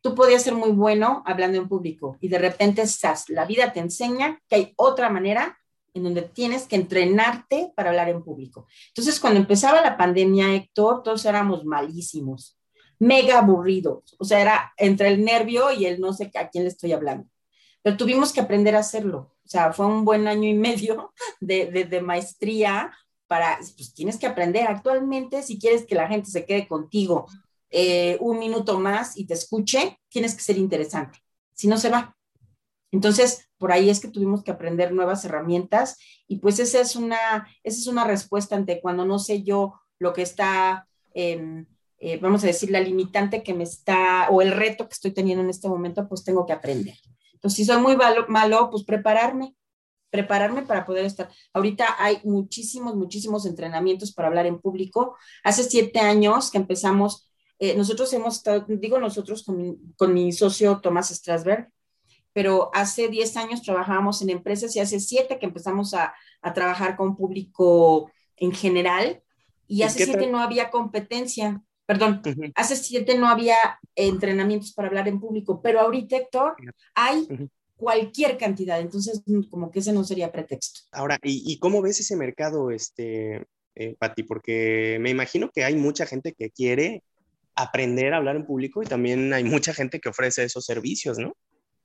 tú 0.00 0.14
podías 0.14 0.42
ser 0.42 0.54
muy 0.54 0.70
bueno 0.70 1.22
hablando 1.26 1.58
en 1.58 1.68
público 1.68 2.16
y 2.20 2.28
de 2.28 2.38
repente 2.38 2.82
estás, 2.82 3.28
la 3.28 3.44
vida 3.44 3.72
te 3.72 3.80
enseña 3.80 4.40
que 4.48 4.54
hay 4.54 4.74
otra 4.76 5.10
manera 5.10 5.58
en 5.92 6.04
donde 6.04 6.22
tienes 6.22 6.66
que 6.68 6.76
entrenarte 6.76 7.72
para 7.74 7.90
hablar 7.90 8.10
en 8.10 8.22
público. 8.22 8.66
Entonces, 8.88 9.18
cuando 9.18 9.40
empezaba 9.40 9.80
la 9.80 9.96
pandemia, 9.96 10.54
Héctor, 10.54 11.02
todos 11.02 11.24
éramos 11.24 11.64
malísimos, 11.64 12.58
mega 12.98 13.38
aburridos, 13.38 14.14
o 14.18 14.24
sea, 14.24 14.40
era 14.40 14.72
entre 14.76 15.08
el 15.08 15.24
nervio 15.24 15.72
y 15.72 15.86
el 15.86 16.00
no 16.00 16.12
sé 16.12 16.30
a 16.34 16.48
quién 16.48 16.64
le 16.64 16.70
estoy 16.70 16.92
hablando 16.92 17.28
pero 17.86 17.96
tuvimos 17.96 18.32
que 18.32 18.40
aprender 18.40 18.74
a 18.74 18.80
hacerlo. 18.80 19.36
O 19.44 19.48
sea, 19.48 19.72
fue 19.72 19.86
un 19.86 20.04
buen 20.04 20.26
año 20.26 20.48
y 20.48 20.54
medio 20.54 21.12
de, 21.40 22.00
maestría 22.02 22.92
para, 23.28 23.58
pues 23.76 23.94
tienes 23.94 24.16
que 24.16 24.26
aprender. 24.26 24.66
Actualmente, 24.66 25.40
si 25.44 25.56
quieres 25.56 25.86
que 25.86 25.94
la 25.94 26.08
gente 26.08 26.28
se 26.28 26.44
quede 26.44 26.66
contigo 26.66 27.28
eh, 27.70 28.18
un 28.18 28.40
minuto 28.40 28.80
más 28.80 29.16
y 29.16 29.24
te 29.24 29.34
escuche, 29.34 30.00
tienes 30.08 30.34
que 30.34 30.42
ser 30.42 30.58
interesante. 30.58 31.20
si 31.54 31.68
no 31.68 31.76
se 31.76 31.90
va. 31.90 32.16
Entonces, 32.90 33.48
por 33.56 33.70
ahí 33.70 33.88
es 33.88 34.00
que 34.00 34.08
tuvimos 34.08 34.42
que 34.42 34.50
aprender 34.50 34.90
nuevas 34.90 35.24
herramientas 35.24 35.96
y 36.26 36.38
pues 36.38 36.58
esa 36.58 36.80
es 36.80 36.96
una, 36.96 37.46
esa 37.62 37.78
es 37.78 37.86
una 37.86 38.02
respuesta 38.02 38.56
ante 38.56 38.80
cuando 38.80 39.04
no 39.04 39.20
sé 39.20 39.44
yo 39.44 39.74
lo 40.00 40.12
que 40.12 40.22
está, 40.22 40.88
eh, 41.14 41.64
vamos 42.20 42.42
a 42.42 42.48
decir, 42.48 42.68
la 42.72 42.80
limitante 42.80 43.44
que 43.44 43.54
me 43.54 43.62
está, 43.62 44.28
o 44.30 44.42
el 44.42 44.50
reto 44.50 44.88
que 44.88 44.94
estoy 44.94 45.12
teniendo 45.12 45.44
en 45.44 45.50
este 45.50 45.68
momento, 45.68 46.08
pues 46.08 46.24
tengo 46.24 46.44
que 46.46 46.52
aprender. 46.52 46.96
Entonces, 47.36 47.56
si 47.56 47.64
soy 47.64 47.80
muy 47.80 47.96
malo, 47.96 48.26
malo 48.28 48.68
pues 48.70 48.84
prepararme, 48.84 49.54
prepararme 50.10 50.62
para 50.62 50.84
poder 50.84 51.04
estar. 51.04 51.30
Ahorita 51.52 51.96
hay 51.98 52.20
muchísimos, 52.24 52.96
muchísimos 52.96 53.46
entrenamientos 53.46 54.12
para 54.12 54.28
hablar 54.28 54.46
en 54.46 54.60
público. 54.60 55.16
Hace 55.44 55.64
siete 55.64 56.00
años 56.00 56.50
que 56.50 56.58
empezamos, 56.58 57.30
eh, 57.58 57.76
nosotros 57.76 58.12
hemos 58.12 58.36
estado, 58.36 58.64
digo 58.68 58.98
nosotros 58.98 59.44
con 59.44 59.56
mi, 59.56 59.78
con 59.96 60.12
mi 60.12 60.32
socio 60.32 60.80
Tomás 60.80 61.10
Strasberg, 61.10 61.70
pero 62.32 62.70
hace 62.74 63.08
10 63.08 63.36
años 63.38 63.62
trabajábamos 63.62 64.20
en 64.20 64.28
empresas 64.28 64.76
y 64.76 64.80
hace 64.80 65.00
7 65.00 65.38
que 65.38 65.46
empezamos 65.46 65.94
a, 65.94 66.14
a 66.42 66.52
trabajar 66.52 66.94
con 66.94 67.16
público 67.16 68.10
en 68.36 68.52
general 68.52 69.22
y 69.66 69.82
hace 69.82 70.04
7 70.04 70.26
no 70.26 70.40
había 70.40 70.70
competencia, 70.70 71.62
perdón, 71.86 72.20
hace 72.54 72.76
7 72.76 73.16
no 73.16 73.28
había 73.28 73.56
entrenamientos 73.94 74.72
para 74.72 74.88
hablar 74.88 75.08
en 75.08 75.20
público, 75.20 75.60
pero 75.62 75.80
ahorita, 75.80 76.16
Héctor, 76.16 76.56
hay 76.94 77.28
cualquier 77.76 78.36
cantidad, 78.36 78.80
entonces 78.80 79.22
como 79.50 79.70
que 79.70 79.78
ese 79.78 79.92
no 79.92 80.02
sería 80.02 80.32
pretexto. 80.32 80.80
Ahora, 80.92 81.18
¿y, 81.22 81.42
y 81.50 81.58
cómo 81.58 81.80
ves 81.82 82.00
ese 82.00 82.16
mercado, 82.16 82.70
este, 82.70 83.46
eh, 83.74 83.94
Pati? 83.98 84.24
Porque 84.24 84.98
me 85.00 85.10
imagino 85.10 85.50
que 85.50 85.64
hay 85.64 85.76
mucha 85.76 86.06
gente 86.06 86.32
que 86.32 86.50
quiere 86.50 87.02
aprender 87.54 88.12
a 88.12 88.18
hablar 88.18 88.36
en 88.36 88.46
público 88.46 88.82
y 88.82 88.86
también 88.86 89.32
hay 89.32 89.44
mucha 89.44 89.72
gente 89.72 90.00
que 90.00 90.08
ofrece 90.08 90.44
esos 90.44 90.64
servicios, 90.64 91.18
¿no? 91.18 91.34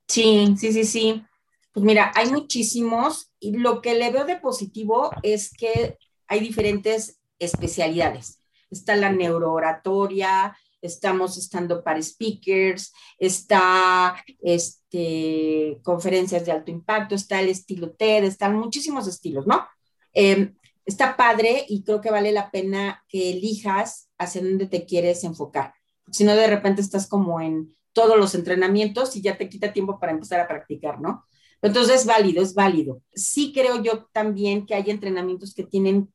Sí, 0.08 0.54
sí, 0.58 0.72
sí, 0.72 0.84
sí. 0.84 1.24
Pues 1.72 1.84
mira, 1.84 2.12
hay 2.14 2.30
muchísimos 2.30 3.32
y 3.40 3.56
lo 3.56 3.80
que 3.80 3.94
le 3.94 4.10
veo 4.10 4.26
de 4.26 4.36
positivo 4.36 5.10
es 5.22 5.50
que 5.54 5.96
hay 6.26 6.40
diferentes 6.40 7.18
especialidades. 7.38 8.41
Está 8.72 8.96
la 8.96 9.12
neurooratoria, 9.12 10.56
estamos 10.80 11.38
estando 11.38 11.84
para 11.84 12.02
speakers, 12.02 12.92
está 13.18 14.16
este, 14.42 15.78
conferencias 15.82 16.44
de 16.44 16.52
alto 16.52 16.70
impacto, 16.70 17.14
está 17.14 17.40
el 17.40 17.48
estilo 17.48 17.92
TED, 17.92 18.24
están 18.24 18.56
muchísimos 18.56 19.06
estilos, 19.06 19.46
¿no? 19.46 19.64
Em, 20.12 20.54
está 20.84 21.16
padre 21.16 21.64
y 21.68 21.84
creo 21.84 22.00
que 22.00 22.10
vale 22.10 22.32
la 22.32 22.50
pena 22.50 23.04
que 23.08 23.30
elijas 23.30 24.10
hacia 24.18 24.42
dónde 24.42 24.66
te 24.66 24.84
quieres 24.84 25.22
enfocar. 25.22 25.74
Si 26.10 26.24
no, 26.24 26.34
de 26.34 26.48
repente 26.48 26.82
estás 26.82 27.06
como 27.06 27.40
en 27.40 27.76
todos 27.92 28.18
los 28.18 28.34
entrenamientos 28.34 29.14
y 29.16 29.22
ya 29.22 29.36
te 29.36 29.48
quita 29.48 29.72
tiempo 29.72 29.98
para 30.00 30.12
empezar 30.12 30.40
a 30.40 30.48
practicar, 30.48 31.00
¿no? 31.00 31.24
Entonces 31.62 32.00
es 32.00 32.06
válido, 32.06 32.42
es 32.42 32.54
válido. 32.54 33.00
Sí 33.14 33.52
creo 33.54 33.82
yo 33.82 34.06
también 34.12 34.66
que 34.66 34.74
hay 34.74 34.90
entrenamientos 34.90 35.54
que 35.54 35.62
tienen, 35.62 36.12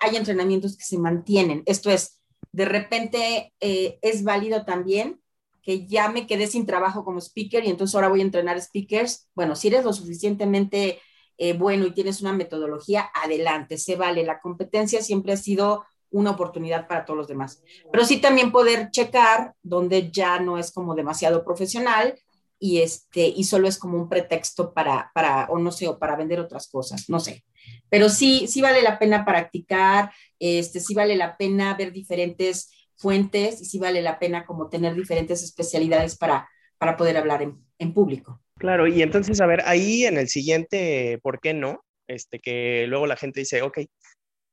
hay 0.00 0.16
entrenamientos 0.16 0.76
que 0.76 0.84
se 0.84 0.98
mantienen. 0.98 1.62
Esto 1.66 1.90
es, 1.90 2.20
de 2.50 2.64
repente 2.64 3.52
eh, 3.60 3.98
es 4.00 4.24
válido 4.24 4.64
también 4.64 5.20
que 5.62 5.86
ya 5.86 6.08
me 6.08 6.26
quedé 6.26 6.46
sin 6.46 6.64
trabajo 6.64 7.04
como 7.04 7.20
speaker 7.20 7.64
y 7.64 7.68
entonces 7.68 7.94
ahora 7.94 8.08
voy 8.08 8.20
a 8.20 8.24
entrenar 8.24 8.60
speakers. 8.60 9.28
Bueno, 9.34 9.54
si 9.54 9.68
eres 9.68 9.84
lo 9.84 9.92
suficientemente 9.92 11.00
eh, 11.38 11.52
bueno 11.52 11.86
y 11.86 11.92
tienes 11.92 12.22
una 12.22 12.32
metodología, 12.32 13.10
adelante, 13.12 13.76
se 13.76 13.96
vale. 13.96 14.24
La 14.24 14.40
competencia 14.40 15.02
siempre 15.02 15.32
ha 15.32 15.36
sido 15.36 15.84
una 16.10 16.30
oportunidad 16.30 16.86
para 16.88 17.04
todos 17.04 17.18
los 17.18 17.28
demás. 17.28 17.62
Pero 17.90 18.04
sí 18.04 18.20
también 18.20 18.52
poder 18.52 18.90
checar 18.90 19.54
donde 19.62 20.10
ya 20.10 20.38
no 20.40 20.56
es 20.56 20.72
como 20.72 20.94
demasiado 20.94 21.44
profesional 21.44 22.18
y, 22.58 22.80
este, 22.80 23.26
y 23.26 23.44
solo 23.44 23.68
es 23.68 23.78
como 23.78 23.98
un 23.98 24.08
pretexto 24.08 24.72
para, 24.72 25.10
para, 25.14 25.46
o 25.46 25.58
no 25.58 25.72
sé, 25.72 25.88
o 25.88 25.98
para 25.98 26.16
vender 26.16 26.40
otras 26.40 26.68
cosas, 26.68 27.08
no 27.08 27.20
sé. 27.20 27.44
Pero 27.88 28.08
sí, 28.08 28.46
sí 28.48 28.60
vale 28.60 28.82
la 28.82 28.98
pena 28.98 29.24
practicar, 29.24 30.12
este, 30.38 30.80
sí 30.80 30.94
vale 30.94 31.16
la 31.16 31.36
pena 31.36 31.74
ver 31.74 31.92
diferentes 31.92 32.70
fuentes 32.96 33.60
y 33.60 33.64
sí 33.66 33.78
vale 33.78 34.02
la 34.02 34.18
pena 34.18 34.46
como 34.46 34.68
tener 34.68 34.94
diferentes 34.94 35.42
especialidades 35.42 36.16
para, 36.16 36.48
para 36.78 36.96
poder 36.96 37.16
hablar 37.16 37.42
en, 37.42 37.58
en 37.78 37.92
público. 37.92 38.40
Claro, 38.58 38.86
y 38.86 39.02
entonces, 39.02 39.40
a 39.40 39.46
ver, 39.46 39.62
ahí 39.66 40.04
en 40.04 40.16
el 40.16 40.28
siguiente, 40.28 41.18
¿por 41.22 41.40
qué 41.40 41.52
no? 41.52 41.84
Este, 42.08 42.38
que 42.38 42.86
luego 42.88 43.06
la 43.06 43.16
gente 43.16 43.40
dice, 43.40 43.62
ok, 43.62 43.80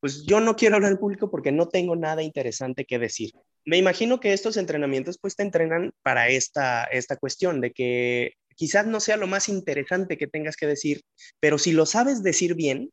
pues 0.02 0.26
yo 0.26 0.42
no 0.42 0.56
quiero 0.56 0.76
hablar 0.76 0.92
en 0.92 0.98
público 0.98 1.32
porque 1.32 1.54
no 1.54 1.70
tengo 1.70 1.96
nada 1.96 2.22
interesante 2.24 2.84
que 2.84 3.00
decir. 3.00 3.32
Me 3.66 3.78
imagino 3.78 4.20
que 4.20 4.34
estos 4.34 4.58
entrenamientos 4.58 5.18
pues 5.18 5.36
te 5.36 5.44
entrenan 5.44 5.94
para 6.02 6.28
esta, 6.28 6.84
esta 6.86 7.16
cuestión 7.18 7.62
de 7.62 7.72
que 7.72 8.34
quizás 8.56 8.86
no 8.86 9.00
sea 9.00 9.18
lo 9.18 9.28
más 9.28 9.50
interesante 9.50 10.18
que 10.18 10.28
tengas 10.28 10.56
que 10.56 10.68
decir, 10.68 11.02
pero 11.40 11.58
si 11.58 11.72
lo 11.72 11.86
sabes 11.86 12.24
decir 12.24 12.56
bien, 12.56 12.92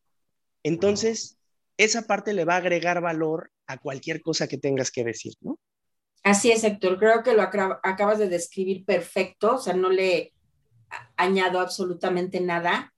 entonces 0.63 1.37
esa 1.77 2.03
parte 2.03 2.33
le 2.33 2.45
va 2.45 2.55
a 2.55 2.59
agregar 2.59 3.01
valor 3.01 3.51
a 3.67 3.79
cualquier 3.79 4.21
cosa 4.21 4.47
que 4.47 4.59
tengas 4.59 4.91
que 4.91 5.05
decir, 5.05 5.35
¿no? 5.41 5.59
Así 6.23 6.51
es, 6.51 6.65
Héctor. 6.65 6.99
Creo 6.99 7.23
que 7.23 7.33
lo 7.33 7.43
acabas 7.43 8.19
de 8.19 8.29
describir 8.29 8.85
perfecto, 8.85 9.55
o 9.55 9.59
sea, 9.59 9.73
no 9.73 9.89
le 9.89 10.35
añado 11.17 11.61
absolutamente 11.61 12.41
nada. 12.41 12.93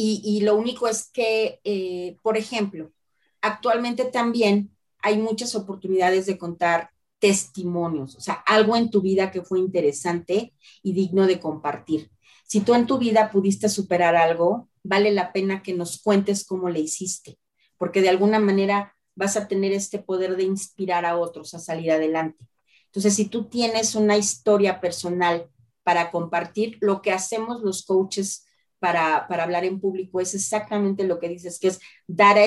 Y, 0.00 0.42
lo 0.42 0.54
único 0.54 0.86
es 0.86 1.10
que, 1.10 1.60
eh, 1.64 2.16
por 2.22 2.36
ejemplo, 2.36 2.92
actualmente 3.40 4.04
también 4.04 4.70
hay 5.00 5.18
muchas 5.18 5.56
oportunidades 5.56 6.26
de 6.26 6.38
contar 6.38 6.90
testimonios, 7.18 8.16
o 8.16 8.20
sea, 8.20 8.34
algo 8.46 8.76
en 8.76 8.90
tu 8.90 9.00
vida 9.00 9.30
que 9.30 9.42
fue 9.42 9.58
interesante 9.58 10.54
y 10.82 10.92
digno 10.92 11.26
de 11.26 11.40
compartir. 11.40 12.10
Si 12.46 12.60
tú 12.60 12.74
en 12.74 12.86
tu 12.86 12.98
vida 12.98 13.30
pudiste 13.30 13.68
superar 13.68 14.16
algo, 14.16 14.68
vale 14.82 15.10
la 15.12 15.32
pena 15.32 15.62
que 15.62 15.74
nos 15.74 16.00
cuentes 16.00 16.44
cómo 16.44 16.70
le 16.70 16.80
hiciste, 16.80 17.38
porque 17.76 18.00
de 18.00 18.08
alguna 18.08 18.38
manera 18.38 18.96
vas 19.14 19.36
a 19.36 19.48
tener 19.48 19.72
este 19.72 19.98
poder 19.98 20.36
de 20.36 20.44
inspirar 20.44 21.04
a 21.04 21.18
otros 21.18 21.52
a 21.54 21.58
salir 21.58 21.90
adelante. 21.90 22.46
Entonces, 22.86 23.14
si 23.14 23.26
tú 23.26 23.48
tienes 23.48 23.94
una 23.94 24.16
historia 24.16 24.80
personal 24.80 25.50
para 25.82 26.10
compartir, 26.10 26.78
lo 26.80 27.02
que 27.02 27.12
hacemos 27.12 27.60
los 27.62 27.84
coaches 27.84 28.46
para, 28.78 29.26
para 29.28 29.42
hablar 29.42 29.64
en 29.64 29.80
público 29.80 30.20
es 30.20 30.34
exactamente 30.34 31.04
lo 31.04 31.18
que 31.18 31.28
dices, 31.28 31.58
que 31.58 31.68
es 31.68 31.80
dar 32.06 32.38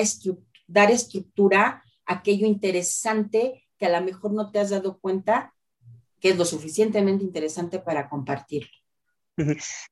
dar 0.66 0.90
estructura 0.90 1.84
a 2.06 2.14
aquello 2.14 2.46
interesante 2.46 3.68
que 3.82 3.86
a 3.86 4.00
lo 4.00 4.06
mejor 4.06 4.32
no 4.32 4.48
te 4.48 4.60
has 4.60 4.70
dado 4.70 5.00
cuenta 5.00 5.52
que 6.20 6.30
es 6.30 6.38
lo 6.38 6.44
suficientemente 6.44 7.24
interesante 7.24 7.80
para 7.80 8.08
compartir. 8.08 8.68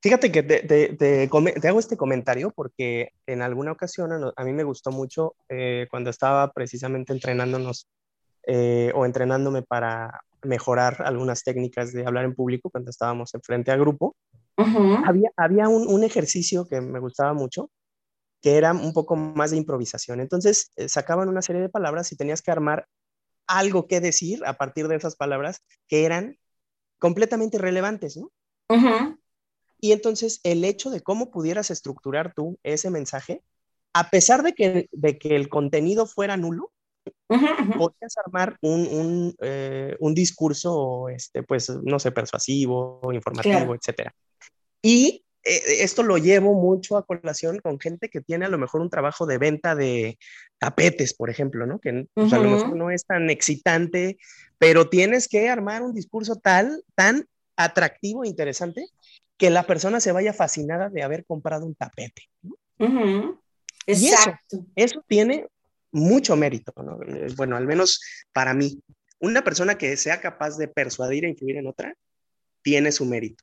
Fíjate 0.00 0.30
que 0.30 0.44
te, 0.44 1.28
hago 1.68 1.80
este 1.80 1.96
comentario 1.96 2.52
porque 2.52 3.08
en 3.26 3.42
alguna 3.42 3.72
ocasión 3.72 4.32
a 4.36 4.44
mí 4.44 4.52
me 4.52 4.62
gustó 4.62 4.92
mucho 4.92 5.34
eh, 5.48 5.88
cuando 5.90 6.08
estaba 6.08 6.52
precisamente 6.52 7.12
entrenándonos 7.12 7.88
eh, 8.46 8.92
o 8.94 9.06
entrenándome 9.06 9.62
para 9.62 10.20
mejorar 10.44 11.02
algunas 11.04 11.42
técnicas 11.42 11.92
de 11.92 12.06
hablar 12.06 12.26
en 12.26 12.36
público 12.36 12.70
cuando 12.70 12.90
estábamos 12.90 13.34
en 13.34 13.42
frente 13.42 13.72
a 13.72 13.76
grupo. 13.76 14.14
Había, 14.56 15.30
había 15.36 15.68
un, 15.68 15.88
un, 15.88 16.04
ejercicio 16.04 16.68
que 16.68 16.80
me 16.80 17.00
gustaba 17.00 17.32
mucho 17.32 17.70
que 18.40 18.56
era 18.56 18.72
un 18.72 18.92
poco 18.92 19.16
más 19.16 19.50
de 19.50 19.56
improvisación. 19.56 20.20
Entonces, 20.20 20.70
eh, 20.76 20.88
sacaban 20.88 21.28
una 21.28 21.42
serie 21.42 21.60
de 21.60 21.68
palabras 21.68 22.12
y 22.12 22.16
tenías 22.16 22.40
que 22.40 22.50
armar 22.50 22.86
algo 23.50 23.88
que 23.88 24.00
decir 24.00 24.42
a 24.46 24.54
partir 24.54 24.86
de 24.88 24.96
esas 24.96 25.16
palabras 25.16 25.62
que 25.88 26.04
eran 26.04 26.38
completamente 26.98 27.58
relevantes, 27.58 28.16
¿no? 28.16 28.30
Y 29.80 29.92
entonces 29.92 30.40
el 30.44 30.64
hecho 30.64 30.90
de 30.90 31.00
cómo 31.00 31.30
pudieras 31.30 31.70
estructurar 31.70 32.32
tú 32.34 32.58
ese 32.62 32.90
mensaje, 32.90 33.42
a 33.92 34.10
pesar 34.10 34.42
de 34.44 34.52
que, 34.52 34.88
de 34.92 35.18
que 35.18 35.34
el 35.34 35.48
contenido 35.48 36.06
fuera 36.06 36.36
nulo, 36.36 36.70
podías 37.26 38.16
armar 38.24 38.56
un, 38.60 38.86
un, 38.86 39.36
eh, 39.40 39.96
un, 39.98 40.14
discurso, 40.14 41.08
este, 41.08 41.42
pues, 41.42 41.70
no 41.70 41.98
sé, 41.98 42.12
persuasivo, 42.12 43.00
informativo, 43.12 43.74
etcétera. 43.74 44.14
Y 44.82 45.24
eh, 45.42 45.82
esto 45.82 46.02
lo 46.02 46.18
llevo 46.18 46.54
mucho 46.54 46.96
a 46.96 47.06
colación 47.06 47.58
con 47.60 47.80
gente 47.80 48.10
que 48.10 48.20
tiene 48.20 48.44
a 48.44 48.48
lo 48.50 48.58
mejor 48.58 48.80
un 48.80 48.90
trabajo 48.90 49.26
de 49.26 49.38
venta 49.38 49.74
de 49.74 50.18
tapetes, 50.60 51.14
por 51.14 51.30
ejemplo, 51.30 51.66
¿no? 51.66 51.80
Que 51.80 52.06
pues, 52.12 52.32
a 52.34 52.38
lo 52.38 52.50
mejor 52.50 52.76
no 52.76 52.90
es 52.90 53.06
tan 53.06 53.30
excitante, 53.30 54.18
pero 54.58 54.90
tienes 54.90 55.26
que 55.26 55.48
armar 55.48 55.82
un 55.82 55.94
discurso 55.94 56.36
tal, 56.36 56.84
tan 56.94 57.26
atractivo 57.56 58.24
e 58.24 58.28
interesante 58.28 58.86
que 59.38 59.48
la 59.48 59.62
persona 59.62 60.00
se 60.00 60.12
vaya 60.12 60.34
fascinada 60.34 60.90
de 60.90 61.02
haber 61.02 61.24
comprado 61.24 61.64
un 61.64 61.74
tapete. 61.74 62.28
Exacto. 63.86 64.66
eso, 64.76 65.02
tiene 65.08 65.46
mucho 65.92 66.36
mérito, 66.36 66.74
¿no? 66.82 67.00
Eh, 67.04 67.28
bueno, 67.36 67.56
al 67.56 67.66
menos 67.66 68.00
para 68.32 68.52
mí. 68.52 68.82
Una 69.18 69.42
persona 69.42 69.78
que 69.78 69.96
sea 69.96 70.20
capaz 70.20 70.58
de 70.58 70.68
persuadir 70.68 71.24
e 71.24 71.30
influir 71.30 71.56
en 71.56 71.66
otra, 71.66 71.94
tiene 72.62 72.92
su 72.92 73.06
mérito. 73.06 73.42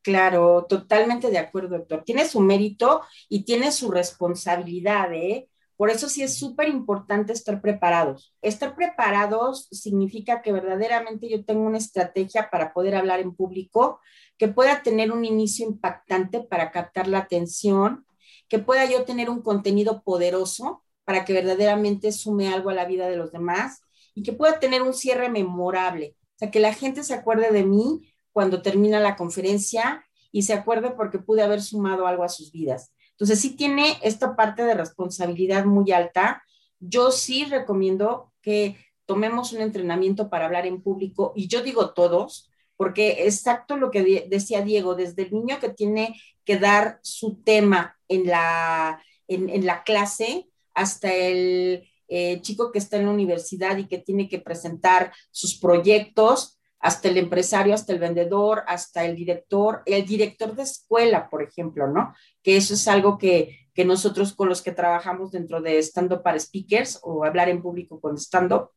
Claro, 0.00 0.66
totalmente 0.66 1.30
de 1.30 1.38
acuerdo, 1.38 1.76
doctor. 1.78 2.04
Tiene 2.04 2.26
su 2.26 2.40
mérito 2.40 3.02
y 3.28 3.44
tiene 3.44 3.70
su 3.70 3.90
responsabilidad, 3.90 5.12
¿eh? 5.12 5.48
Por 5.76 5.90
eso 5.90 6.08
sí 6.08 6.22
es 6.22 6.38
súper 6.38 6.68
importante 6.68 7.32
estar 7.32 7.60
preparados. 7.60 8.34
Estar 8.42 8.74
preparados 8.74 9.68
significa 9.70 10.42
que 10.42 10.52
verdaderamente 10.52 11.28
yo 11.28 11.44
tengo 11.44 11.62
una 11.62 11.78
estrategia 11.78 12.50
para 12.50 12.72
poder 12.72 12.94
hablar 12.94 13.20
en 13.20 13.34
público, 13.34 14.00
que 14.38 14.48
pueda 14.48 14.82
tener 14.82 15.12
un 15.12 15.24
inicio 15.24 15.66
impactante 15.66 16.40
para 16.40 16.70
captar 16.70 17.08
la 17.08 17.18
atención, 17.18 18.06
que 18.48 18.58
pueda 18.58 18.84
yo 18.84 19.04
tener 19.04 19.30
un 19.30 19.42
contenido 19.42 20.02
poderoso 20.02 20.82
para 21.04 21.24
que 21.24 21.32
verdaderamente 21.32 22.12
sume 22.12 22.52
algo 22.52 22.70
a 22.70 22.74
la 22.74 22.84
vida 22.84 23.08
de 23.08 23.16
los 23.16 23.32
demás 23.32 23.82
y 24.14 24.22
que 24.22 24.32
pueda 24.32 24.60
tener 24.60 24.82
un 24.82 24.94
cierre 24.94 25.28
memorable. 25.28 26.16
O 26.18 26.38
sea, 26.38 26.50
que 26.50 26.60
la 26.60 26.74
gente 26.74 27.02
se 27.02 27.14
acuerde 27.14 27.50
de 27.50 27.64
mí 27.64 28.12
cuando 28.32 28.62
termina 28.62 29.00
la 29.00 29.16
conferencia 29.16 30.04
y 30.30 30.42
se 30.42 30.54
acuerde 30.54 30.90
porque 30.90 31.18
pude 31.18 31.42
haber 31.42 31.62
sumado 31.62 32.06
algo 32.06 32.24
a 32.24 32.28
sus 32.28 32.52
vidas. 32.52 32.92
Entonces, 33.22 33.40
sí 33.40 33.50
tiene 33.50 33.98
esta 34.02 34.34
parte 34.34 34.64
de 34.64 34.74
responsabilidad 34.74 35.64
muy 35.64 35.92
alta. 35.92 36.42
Yo 36.80 37.12
sí 37.12 37.44
recomiendo 37.44 38.32
que 38.42 38.76
tomemos 39.06 39.52
un 39.52 39.60
entrenamiento 39.60 40.28
para 40.28 40.46
hablar 40.46 40.66
en 40.66 40.82
público 40.82 41.32
y 41.36 41.46
yo 41.46 41.62
digo 41.62 41.90
todos, 41.90 42.50
porque 42.76 43.24
exacto 43.28 43.76
lo 43.76 43.92
que 43.92 44.26
decía 44.28 44.62
Diego, 44.62 44.96
desde 44.96 45.22
el 45.22 45.34
niño 45.34 45.60
que 45.60 45.68
tiene 45.68 46.20
que 46.44 46.58
dar 46.58 46.98
su 47.02 47.40
tema 47.44 47.96
en 48.08 48.26
la, 48.26 49.00
en, 49.28 49.64
la 49.64 49.84
clase 49.84 50.48
hasta 50.74 51.14
el 51.14 51.88
eh, 52.08 52.40
chico 52.40 52.72
que 52.72 52.80
está 52.80 52.96
en 52.96 53.06
la 53.06 53.12
universidad 53.12 53.76
y 53.76 53.86
que 53.86 53.98
tiene 53.98 54.28
que 54.28 54.40
presentar 54.40 55.12
sus 55.30 55.56
proyectos, 55.60 56.58
hasta 56.82 57.08
el 57.08 57.16
empresario, 57.16 57.74
hasta 57.74 57.92
el 57.92 58.00
vendedor, 58.00 58.64
hasta 58.66 59.04
el 59.04 59.14
director, 59.14 59.82
el 59.86 60.04
director 60.04 60.54
de 60.54 60.64
escuela, 60.64 61.30
por 61.30 61.40
ejemplo, 61.40 61.86
¿no? 61.86 62.12
Que 62.42 62.56
eso 62.56 62.74
es 62.74 62.88
algo 62.88 63.16
que, 63.16 63.56
nosotros 63.86 64.34
con 64.34 64.48
los 64.48 64.62
que 64.62 64.72
trabajamos 64.72 65.30
dentro 65.30 65.62
de 65.62 65.78
stand-up 65.78 66.22
para 66.22 66.38
speakers 66.38 66.98
o 67.02 67.24
hablar 67.24 67.48
en 67.48 67.62
público 67.62 68.00
con 68.00 68.18
stand-up, 68.18 68.70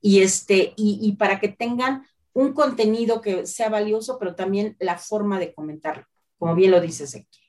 y, 0.00 0.22
este, 0.22 0.72
y, 0.76 1.14
para 1.16 1.38
que 1.38 1.48
tengan 1.48 2.06
un 2.32 2.54
contenido 2.54 3.20
que 3.20 3.46
sea 3.46 3.68
valioso, 3.68 4.18
pero 4.18 4.34
también 4.34 4.76
la 4.80 4.96
forma 4.96 5.38
de 5.38 5.52
comentarlo, 5.52 6.06
como 6.38 6.54
bien 6.54 6.70
lo 6.70 6.80
dice 6.80 7.04
Héctor. 7.04 7.42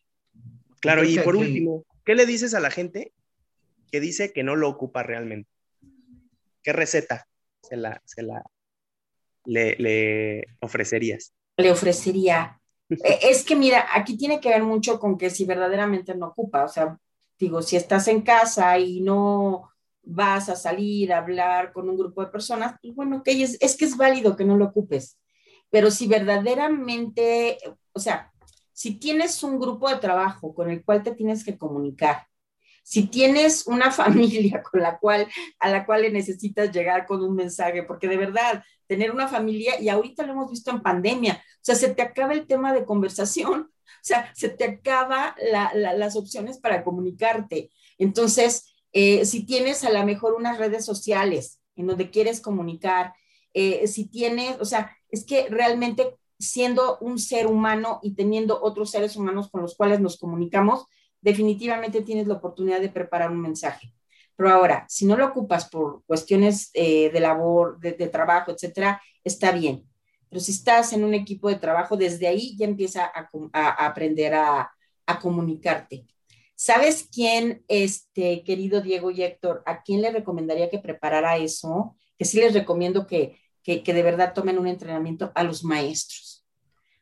Claro, 0.81 1.05
y 1.05 1.17
por 1.19 1.37
último, 1.37 1.85
¿qué 2.03 2.15
le 2.15 2.25
dices 2.25 2.53
a 2.53 2.59
la 2.59 2.69
gente 2.69 3.13
que 3.89 4.01
dice 4.01 4.33
que 4.33 4.43
no 4.43 4.57
lo 4.57 4.67
ocupa 4.67 5.03
realmente? 5.03 5.49
¿Qué 6.61 6.73
receta 6.73 7.27
se 7.61 7.77
la, 7.77 8.01
se 8.05 8.23
la, 8.23 8.43
le, 9.45 10.45
ofrecerías? 10.59 11.33
Le 11.57 11.71
ofrecería. 11.71 12.59
Eh, 12.89 13.19
es 13.23 13.43
que 13.43 13.55
mira, 13.55 13.87
aquí 13.93 14.17
tiene 14.17 14.39
que 14.39 14.49
ver 14.49 14.63
mucho 14.63 14.99
con 14.99 15.17
que 15.17 15.29
si 15.29 15.45
verdaderamente 15.45 16.15
no 16.15 16.27
ocupa, 16.27 16.65
o 16.65 16.67
sea, 16.67 16.97
digo, 17.39 17.61
si 17.61 17.75
estás 17.75 18.07
en 18.07 18.21
casa 18.21 18.77
y 18.77 19.01
no 19.01 19.69
vas 20.03 20.49
a 20.49 20.55
salir 20.55 21.13
a 21.13 21.19
hablar 21.19 21.71
con 21.71 21.89
un 21.89 21.97
grupo 21.97 22.23
de 22.23 22.31
personas, 22.31 22.75
pues 22.81 22.93
bueno, 22.95 23.23
que 23.23 23.41
es, 23.43 23.57
es 23.61 23.77
que 23.77 23.85
es 23.85 23.95
válido 23.95 24.35
que 24.35 24.45
no 24.45 24.57
lo 24.57 24.65
ocupes, 24.65 25.17
pero 25.69 25.91
si 25.91 26.07
verdaderamente, 26.07 27.57
o 27.93 27.99
sea, 27.99 28.31
si 28.73 28.99
tienes 28.99 29.43
un 29.43 29.59
grupo 29.59 29.89
de 29.89 29.97
trabajo 29.97 30.53
con 30.53 30.69
el 30.69 30.83
cual 30.83 31.03
te 31.03 31.11
tienes 31.13 31.43
que 31.43 31.57
comunicar 31.57 32.27
si 32.83 33.07
tienes 33.07 33.67
una 33.67 33.91
familia 33.91 34.61
con 34.63 34.81
la 34.81 34.97
cual, 34.97 35.27
a 35.59 35.69
la 35.69 35.85
cual 35.85 36.03
le 36.03 36.11
necesitas 36.11 36.71
llegar 36.71 37.05
con 37.05 37.21
un 37.21 37.35
mensaje, 37.35 37.83
porque 37.83 38.07
de 38.07 38.17
verdad, 38.17 38.63
tener 38.91 39.11
una 39.11 39.29
familia, 39.29 39.79
y 39.79 39.87
ahorita 39.87 40.25
lo 40.25 40.33
hemos 40.33 40.51
visto 40.51 40.69
en 40.69 40.81
pandemia, 40.81 41.41
o 41.41 41.59
sea, 41.61 41.75
se 41.75 41.93
te 41.93 42.01
acaba 42.01 42.33
el 42.33 42.45
tema 42.45 42.73
de 42.73 42.83
conversación, 42.83 43.71
o 43.71 44.03
sea, 44.03 44.29
se 44.35 44.49
te 44.49 44.65
acaba 44.65 45.33
las 45.73 46.17
opciones 46.17 46.57
para 46.57 46.83
comunicarte. 46.83 47.71
Entonces, 47.97 48.75
eh, 48.91 49.23
si 49.23 49.45
tienes 49.45 49.85
a 49.85 49.93
lo 49.93 50.05
mejor 50.05 50.33
unas 50.33 50.57
redes 50.57 50.83
sociales 50.83 51.61
en 51.77 51.87
donde 51.87 52.09
quieres 52.09 52.41
comunicar, 52.41 53.13
eh, 53.53 53.87
si 53.87 54.07
tienes, 54.09 54.59
o 54.59 54.65
sea, 54.65 54.93
es 55.07 55.23
que 55.23 55.47
realmente 55.47 56.17
siendo 56.37 56.97
un 56.99 57.17
ser 57.17 57.47
humano 57.47 58.01
y 58.03 58.13
teniendo 58.13 58.61
otros 58.61 58.91
seres 58.91 59.15
humanos 59.15 59.49
con 59.49 59.61
los 59.61 59.77
cuales 59.77 60.01
nos 60.01 60.17
comunicamos, 60.17 60.85
definitivamente 61.21 62.01
tienes 62.01 62.27
la 62.27 62.33
oportunidad 62.33 62.81
de 62.81 62.89
preparar 62.89 63.31
un 63.31 63.39
mensaje. 63.39 63.93
Pero 64.41 64.55
ahora, 64.55 64.87
si 64.89 65.05
no 65.05 65.15
lo 65.15 65.27
ocupas 65.27 65.69
por 65.69 66.03
cuestiones 66.05 66.71
eh, 66.73 67.11
de 67.11 67.19
labor, 67.19 67.79
de, 67.79 67.93
trabajo, 68.07 68.49
etcétera, 68.49 68.99
está 69.23 69.51
bien. 69.51 69.87
Pero 70.29 70.39
si 70.39 70.51
estás 70.51 70.93
en 70.93 71.03
un 71.03 71.13
equipo 71.13 71.47
de 71.47 71.57
trabajo, 71.57 71.95
desde 71.95 72.25
ahí 72.25 72.57
ya 72.57 72.65
empieza 72.65 73.05
a, 73.05 73.85
aprender 73.85 74.33
a, 74.33 74.71
comunicarte. 75.21 76.07
¿Sabes 76.55 77.07
quién, 77.13 77.63
este, 77.67 78.43
querido 78.43 78.81
Diego 78.81 79.11
y 79.11 79.21
Héctor, 79.21 79.61
a 79.67 79.83
quién 79.83 80.01
le 80.01 80.09
recomendaría 80.09 80.71
que 80.71 80.79
preparara 80.79 81.37
eso? 81.37 81.95
Que 82.17 82.25
sí 82.25 82.39
les 82.39 82.55
recomiendo 82.55 83.05
que, 83.05 83.37
que, 83.61 83.83
que 83.83 83.93
de 83.93 84.01
verdad 84.01 84.33
tomen 84.33 84.57
un 84.57 84.65
entrenamiento 84.65 85.31
a 85.35 85.43
los 85.43 85.63
maestros. 85.63 86.47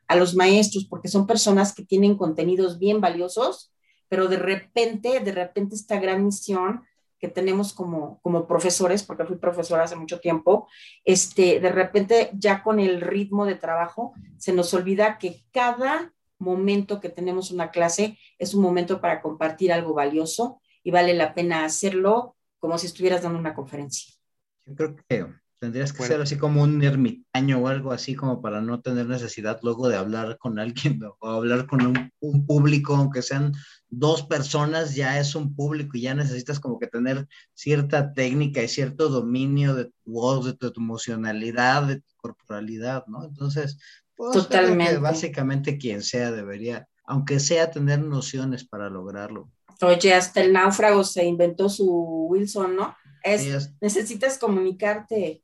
A 0.10 0.18
los 0.18 0.36
maestros, 0.36 0.84
porque 0.90 1.08
son 1.08 1.26
personas 1.26 1.74
que 1.74 1.86
tienen 1.86 2.18
contenidos 2.18 2.80
bien 2.80 3.00
valiosos 3.00 3.72
pero 4.10 4.28
de 4.28 4.38
repente, 4.38 5.20
de 5.20 5.32
repente 5.32 5.76
esta 5.76 6.00
gran 6.00 6.26
misión 6.26 6.84
que 7.20 7.28
tenemos 7.28 7.74
como, 7.74 8.20
como 8.22 8.48
profesores, 8.48 9.04
porque 9.04 9.26
fui 9.26 9.38
profesora 9.38 9.84
hace 9.84 9.96
mucho 9.96 10.20
tiempo, 10.20 10.68
este, 11.04 11.60
de 11.60 11.70
repente 11.70 12.32
ya 12.34 12.64
con 12.64 12.80
el 12.80 13.02
ritmo 13.02 13.46
de 13.46 13.56
trabajo 13.56 14.14
se 14.38 14.54
nos 14.54 14.74
olvida 14.74 15.18
que 15.18 15.44
cada 15.52 16.14
momento 16.38 17.02
que 17.02 17.10
tenemos 17.10 17.52
una 17.52 17.70
clase 17.72 18.18
es 18.38 18.54
un 18.54 18.62
momento 18.62 19.02
para 19.02 19.22
compartir 19.22 19.74
algo 19.74 19.94
valioso 19.94 20.62
y 20.84 20.92
vale 20.92 21.14
la 21.14 21.34
pena 21.34 21.66
hacerlo 21.66 22.38
como 22.58 22.78
si 22.78 22.88
estuvieras 22.88 23.22
dando 23.22 23.38
una 23.38 23.54
conferencia. 23.54 24.14
Yo 24.66 24.76
creo 24.76 24.96
que 24.96 25.26
Tendrías 25.60 25.92
que 25.92 26.04
ser 26.04 26.22
así 26.22 26.38
como 26.38 26.64
un 26.64 26.82
ermitaño 26.82 27.60
o 27.60 27.68
algo 27.68 27.92
así 27.92 28.16
como 28.16 28.42
para 28.42 28.62
no 28.62 28.80
tener 28.80 29.08
necesidad 29.08 29.60
luego 29.62 29.90
de 29.90 29.98
hablar 29.98 30.38
con 30.38 30.58
alguien 30.58 31.02
o 31.20 31.28
hablar 31.28 31.68
con 31.68 31.86
un, 31.86 32.46
público, 32.46 32.96
aunque 32.96 33.22
sean 33.22 33.54
dos 33.90 34.24
personas, 34.24 34.96
ya 34.96 35.20
es 35.20 35.36
un 35.36 35.54
público 35.56 35.98
y 35.98 36.02
ya 36.02 36.14
necesitas 36.14 36.62
como 36.62 36.80
que 36.80 36.88
tener 36.88 37.28
cierta 37.54 38.14
técnica 38.14 38.64
y 38.64 38.70
cierto 38.70 39.10
dominio 39.10 39.76
de 39.76 39.86
tu 39.86 39.98
voz, 40.06 40.46
de 40.46 40.54
tu, 40.54 40.72
emocionalidad, 40.80 41.84
de 41.84 41.98
tu 41.98 42.16
corporalidad, 42.16 43.06
¿no? 43.08 43.26
Entonces, 43.26 43.78
pues, 44.16 44.32
Totalmente. 44.32 44.98
básicamente 44.98 45.78
quien 45.78 46.04
sea 46.04 46.32
debería, 46.32 46.88
aunque 47.06 47.42
sea 47.42 47.70
tener 47.70 48.00
nociones 48.00 48.64
para 48.64 48.90
lograrlo. 48.90 49.52
Oye, 49.82 50.14
hasta 50.14 50.42
el 50.42 50.54
náufrago 50.54 51.04
se 51.04 51.26
inventó 51.26 51.68
su 51.68 52.28
Wilson, 52.30 52.78
¿no? 52.78 52.96
es. 53.24 53.74
necesitas 53.82 54.38
comunicarte. 54.38 55.44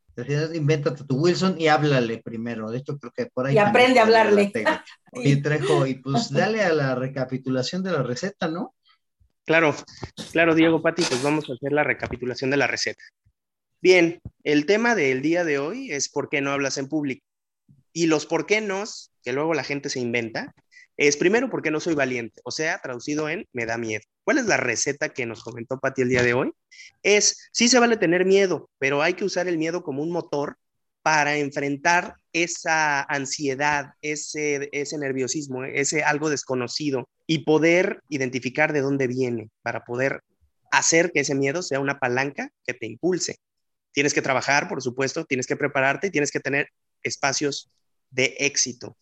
Invéntate 0.54 1.04
tu 1.04 1.18
Wilson 1.18 1.60
y 1.60 1.68
háblale 1.68 2.22
primero. 2.24 2.72
De 2.72 2.78
hecho, 2.78 2.98
creo 2.98 3.12
que 3.12 3.26
por 3.26 3.48
ahí. 3.48 3.56
Y 3.56 3.58
aprende 3.58 4.00
a 4.00 4.04
hablarle. 4.04 4.52
Y 5.18 5.42
Trejo, 5.42 5.88
y 5.88 5.96
pues 5.96 6.30
dale 6.30 6.62
a 6.62 6.74
la 6.74 6.94
recapitulación 6.94 7.84
de 7.84 7.92
la 7.92 8.04
receta, 8.04 8.50
¿no? 8.50 8.76
Claro, 9.46 9.74
claro, 10.34 10.56
Diego 10.56 10.82
Pati, 10.82 11.04
pues 11.04 11.24
vamos 11.24 11.50
a 11.50 11.54
hacer 11.54 11.72
la 11.72 11.86
recapitulación 11.86 12.50
de 12.50 12.58
la 12.58 12.68
receta. 12.68 13.02
Bien, 13.82 14.20
el 14.44 14.66
tema 14.66 14.94
del 14.94 15.22
día 15.22 15.46
de 15.46 15.58
hoy 15.58 15.92
es 15.92 16.10
por 16.10 16.28
qué 16.28 16.42
no 16.42 16.52
hablas 16.52 16.78
en 16.78 16.90
público. 16.90 17.26
Y 17.94 18.08
los 18.08 18.26
por 18.26 18.46
qué 18.46 18.60
no, 18.60 18.84
que 19.24 19.32
luego 19.32 19.54
la 19.54 19.64
gente 19.64 19.90
se 19.90 20.02
inventa, 20.02 20.54
es 20.98 21.16
primero 21.16 21.50
porque 21.50 21.72
no 21.72 21.80
soy 21.80 21.96
valiente, 21.96 22.42
o 22.44 22.52
sea, 22.52 22.80
traducido 22.80 23.30
en 23.30 23.48
me 23.54 23.66
da 23.66 23.78
miedo. 23.78 24.04
¿Cuál 24.26 24.40
es 24.40 24.48
la 24.48 24.58
receta 24.58 25.10
que 25.10 25.26
nos 25.26 25.44
comentó 25.44 25.80
Pati 25.80 26.02
el 26.02 26.10
día 26.10 26.24
de 26.24 26.34
hoy? 26.34 26.52
Es, 27.04 27.50
sí 27.54 27.70
se 27.70 27.80
vale 27.80 27.96
tener 27.96 28.26
miedo, 28.26 28.70
pero 28.80 29.02
hay 29.02 29.14
que 29.14 29.24
usar 29.24 29.48
el 29.48 29.58
miedo 29.58 29.84
como 29.84 30.04
un 30.04 30.12
motor 30.12 30.58
para 31.02 31.38
enfrentar 31.38 32.16
esa 32.34 33.04
ansiedad, 33.04 33.94
ese, 34.02 34.68
ese 34.72 34.98
nerviosismo, 34.98 35.64
ese 35.64 36.04
algo 36.04 36.30
desconocido 36.30 37.08
y 37.28 37.46
poder 37.46 38.02
identificar 38.10 38.74
de 38.74 38.82
dónde 38.82 39.06
viene 39.06 39.52
para 39.62 39.86
poder 39.86 40.22
hacer 40.72 41.12
que 41.12 41.20
ese 41.20 41.36
miedo 41.36 41.62
sea 41.62 41.80
una 41.80 42.00
palanca 42.00 42.50
que 42.66 42.74
te 42.74 42.88
impulse. 42.88 43.38
Tienes 43.94 44.14
que 44.14 44.24
trabajar, 44.24 44.68
por 44.68 44.82
supuesto, 44.82 45.24
tienes 45.26 45.46
que 45.46 45.56
prepararte 45.56 46.08
y 46.08 46.12
tienes 46.12 46.32
que 46.32 46.40
tener 46.40 46.70
espacios 47.04 47.70
de 48.10 48.36
éxito. 48.40 48.98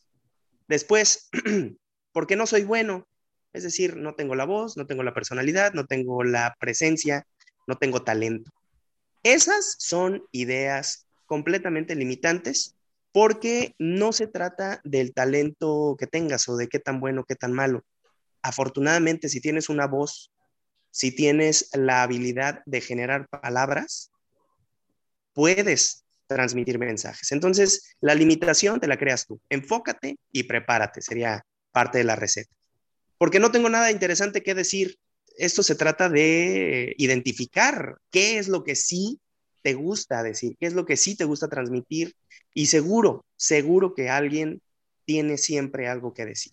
Después, 0.68 1.30
¿Por 2.14 2.28
qué 2.28 2.36
no 2.36 2.46
soy 2.46 2.64
bueno? 2.64 3.08
Es 3.54 3.64
decir, 3.64 3.98
no 3.98 4.16
tengo 4.16 4.36
la 4.36 4.46
voz, 4.46 4.78
no 4.78 4.88
tengo 4.88 5.04
la 5.04 5.14
personalidad, 5.14 5.74
no 5.74 5.86
tengo 5.86 6.24
la 6.24 6.56
presencia, 6.60 7.26
no 7.68 7.78
tengo 7.78 8.04
talento. 8.04 8.52
Esas 9.24 9.76
son 9.78 10.24
ideas 10.32 11.06
completamente 11.26 11.96
limitantes 11.96 12.76
porque 13.12 13.76
no 13.78 14.12
se 14.12 14.28
trata 14.28 14.82
del 14.84 15.14
talento 15.14 15.96
que 15.98 16.08
tengas 16.08 16.50
o 16.50 16.58
de 16.58 16.68
qué 16.68 16.80
tan 16.80 17.00
bueno, 17.00 17.24
qué 17.24 17.36
tan 17.36 17.54
malo. 17.54 17.84
Afortunadamente, 18.42 19.30
si 19.30 19.40
tienes 19.40 19.70
una 19.70 19.86
voz, 19.86 20.32
si 20.90 21.12
tienes 21.12 21.70
la 21.74 22.04
habilidad 22.04 22.62
de 22.66 22.82
generar 22.82 23.28
palabras, 23.30 24.12
puedes 25.34 26.04
transmitir 26.28 26.80
mensajes. 26.80 27.32
Entonces, 27.32 27.96
la 28.02 28.16
limitación 28.16 28.80
te 28.80 28.88
la 28.88 28.98
creas 28.98 29.26
tú. 29.26 29.40
Enfócate 29.50 30.18
y 30.32 30.44
prepárate, 30.44 31.02
sería 31.02 31.46
parte 31.72 32.00
de 32.00 32.04
la 32.04 32.16
receta. 32.16 32.54
Porque 33.24 33.40
no 33.40 33.52
tengo 33.52 33.70
nada 33.70 33.90
interesante 33.90 34.44
que 34.44 34.54
decir. 34.54 34.98
esto 35.38 35.64
se 35.64 35.76
trata 35.76 36.10
de 36.10 36.94
identificar 36.98 37.96
qué 38.12 38.38
es 38.38 38.50
lo 38.50 38.66
que 38.66 38.76
sí 38.76 39.22
te 39.62 39.76
gusta 39.76 40.24
decir, 40.24 40.58
qué 40.60 40.66
es 40.66 40.74
lo 40.74 40.86
que 40.86 40.98
sí 40.98 41.16
te 41.16 41.24
gusta 41.24 41.48
transmitir 41.48 42.18
y 42.54 42.66
seguro, 42.66 43.24
seguro 43.38 43.94
que 43.94 44.10
alguien 44.10 44.62
tiene 45.06 45.38
siempre 45.38 45.88
algo 45.88 46.14
que 46.14 46.26
decir. 46.26 46.52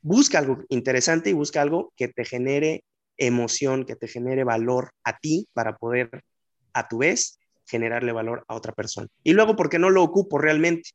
Busca 0.00 0.38
algo 0.38 0.64
interesante 0.70 1.28
y 1.28 1.34
busca 1.34 1.60
algo 1.60 1.92
que 1.96 2.08
te 2.08 2.24
genere 2.24 2.82
emoción, 3.18 3.84
que 3.84 3.94
te 3.94 4.08
genere 4.08 4.42
valor 4.42 4.92
a 5.04 5.18
ti 5.18 5.48
para 5.52 5.76
poder 5.76 6.08
a 6.72 6.88
tu 6.88 6.96
vez 6.96 7.38
generarle 7.66 8.12
valor 8.12 8.46
a 8.48 8.54
otra 8.54 8.72
persona. 8.72 9.08
Y 9.22 9.34
luego, 9.34 9.54
porque 9.54 9.78
no 9.78 9.90
lo 9.90 10.02
ocupo 10.02 10.38
realmente? 10.38 10.92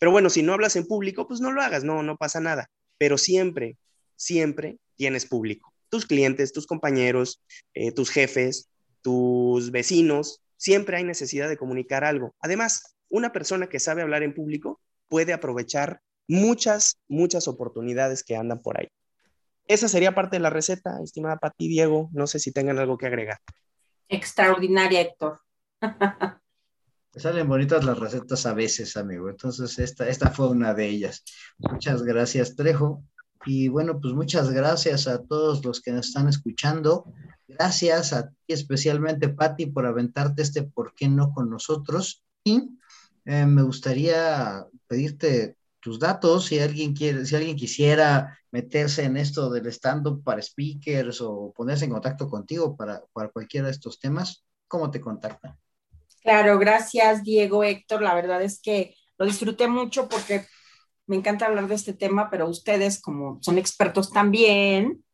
Pero 0.00 0.10
bueno, 0.10 0.28
si 0.30 0.42
no 0.42 0.52
hablas 0.52 0.74
en 0.74 0.84
público, 0.84 1.28
pues 1.28 1.40
no 1.40 1.52
lo 1.52 1.62
hagas, 1.62 1.84
no, 1.84 2.02
no 2.02 2.16
pasa 2.16 2.40
nada. 2.40 2.66
Pero 2.98 3.18
siempre, 3.18 3.76
siempre 4.18 4.78
tienes 4.96 5.24
público. 5.24 5.72
Tus 5.88 6.04
clientes, 6.04 6.52
tus 6.52 6.66
compañeros, 6.66 7.40
eh, 7.72 7.92
tus 7.92 8.10
jefes, 8.10 8.68
tus 9.00 9.70
vecinos, 9.70 10.42
siempre 10.56 10.98
hay 10.98 11.04
necesidad 11.04 11.48
de 11.48 11.56
comunicar 11.56 12.04
algo. 12.04 12.34
Además, 12.40 12.96
una 13.08 13.32
persona 13.32 13.68
que 13.68 13.80
sabe 13.80 14.02
hablar 14.02 14.22
en 14.22 14.34
público 14.34 14.80
puede 15.08 15.32
aprovechar 15.32 16.02
muchas, 16.26 16.98
muchas 17.08 17.48
oportunidades 17.48 18.22
que 18.22 18.36
andan 18.36 18.60
por 18.60 18.78
ahí. 18.78 18.88
Esa 19.66 19.88
sería 19.88 20.14
parte 20.14 20.36
de 20.36 20.40
la 20.40 20.50
receta, 20.50 20.98
estimada 21.02 21.36
Pati, 21.36 21.68
Diego. 21.68 22.10
No 22.12 22.26
sé 22.26 22.38
si 22.38 22.52
tengan 22.52 22.78
algo 22.78 22.98
que 22.98 23.06
agregar. 23.06 23.38
Extraordinaria, 24.08 25.02
Héctor. 25.02 25.40
Salen 27.14 27.48
bonitas 27.48 27.84
las 27.84 27.98
recetas 27.98 28.46
a 28.46 28.54
veces, 28.54 28.96
amigo. 28.96 29.28
Entonces, 29.28 29.78
esta, 29.78 30.08
esta 30.08 30.30
fue 30.30 30.48
una 30.48 30.72
de 30.72 30.86
ellas. 30.86 31.24
Muchas 31.58 32.02
gracias, 32.02 32.54
Trejo. 32.54 33.02
Y 33.46 33.68
bueno, 33.68 34.00
pues 34.00 34.14
muchas 34.14 34.50
gracias 34.50 35.06
a 35.06 35.22
todos 35.22 35.64
los 35.64 35.80
que 35.80 35.92
nos 35.92 36.08
están 36.08 36.28
escuchando. 36.28 37.04
Gracias 37.46 38.12
a 38.12 38.28
ti 38.28 38.52
especialmente, 38.52 39.28
Patti, 39.28 39.66
por 39.66 39.86
aventarte 39.86 40.42
este 40.42 40.62
por 40.62 40.94
qué 40.94 41.08
no 41.08 41.32
con 41.32 41.48
nosotros. 41.48 42.22
Y 42.44 42.68
eh, 43.24 43.46
me 43.46 43.62
gustaría 43.62 44.66
pedirte 44.86 45.56
tus 45.80 45.98
datos, 45.98 46.46
si 46.46 46.58
alguien 46.58 46.94
quiere, 46.94 47.24
si 47.24 47.36
alguien 47.36 47.56
quisiera 47.56 48.38
meterse 48.50 49.04
en 49.04 49.16
esto 49.16 49.50
del 49.50 49.66
stand-up 49.68 50.22
para 50.24 50.42
speakers 50.42 51.20
o 51.20 51.52
ponerse 51.54 51.84
en 51.84 51.92
contacto 51.92 52.28
contigo 52.28 52.76
para, 52.76 53.02
para 53.12 53.28
cualquiera 53.28 53.66
de 53.66 53.72
estos 53.72 54.00
temas, 54.00 54.44
¿cómo 54.66 54.90
te 54.90 55.00
contactan? 55.00 55.56
Claro, 56.22 56.58
gracias 56.58 57.22
Diego, 57.22 57.62
Héctor. 57.62 58.02
La 58.02 58.14
verdad 58.14 58.42
es 58.42 58.60
que 58.60 58.94
lo 59.18 59.26
disfruté 59.26 59.68
mucho 59.68 60.08
porque 60.08 60.46
me 61.08 61.16
encanta 61.16 61.46
hablar 61.46 61.66
de 61.66 61.74
este 61.74 61.92
tema, 61.92 62.30
pero 62.30 62.48
ustedes 62.48 63.00
como 63.00 63.38
son 63.42 63.58
expertos 63.58 64.12
también, 64.12 65.04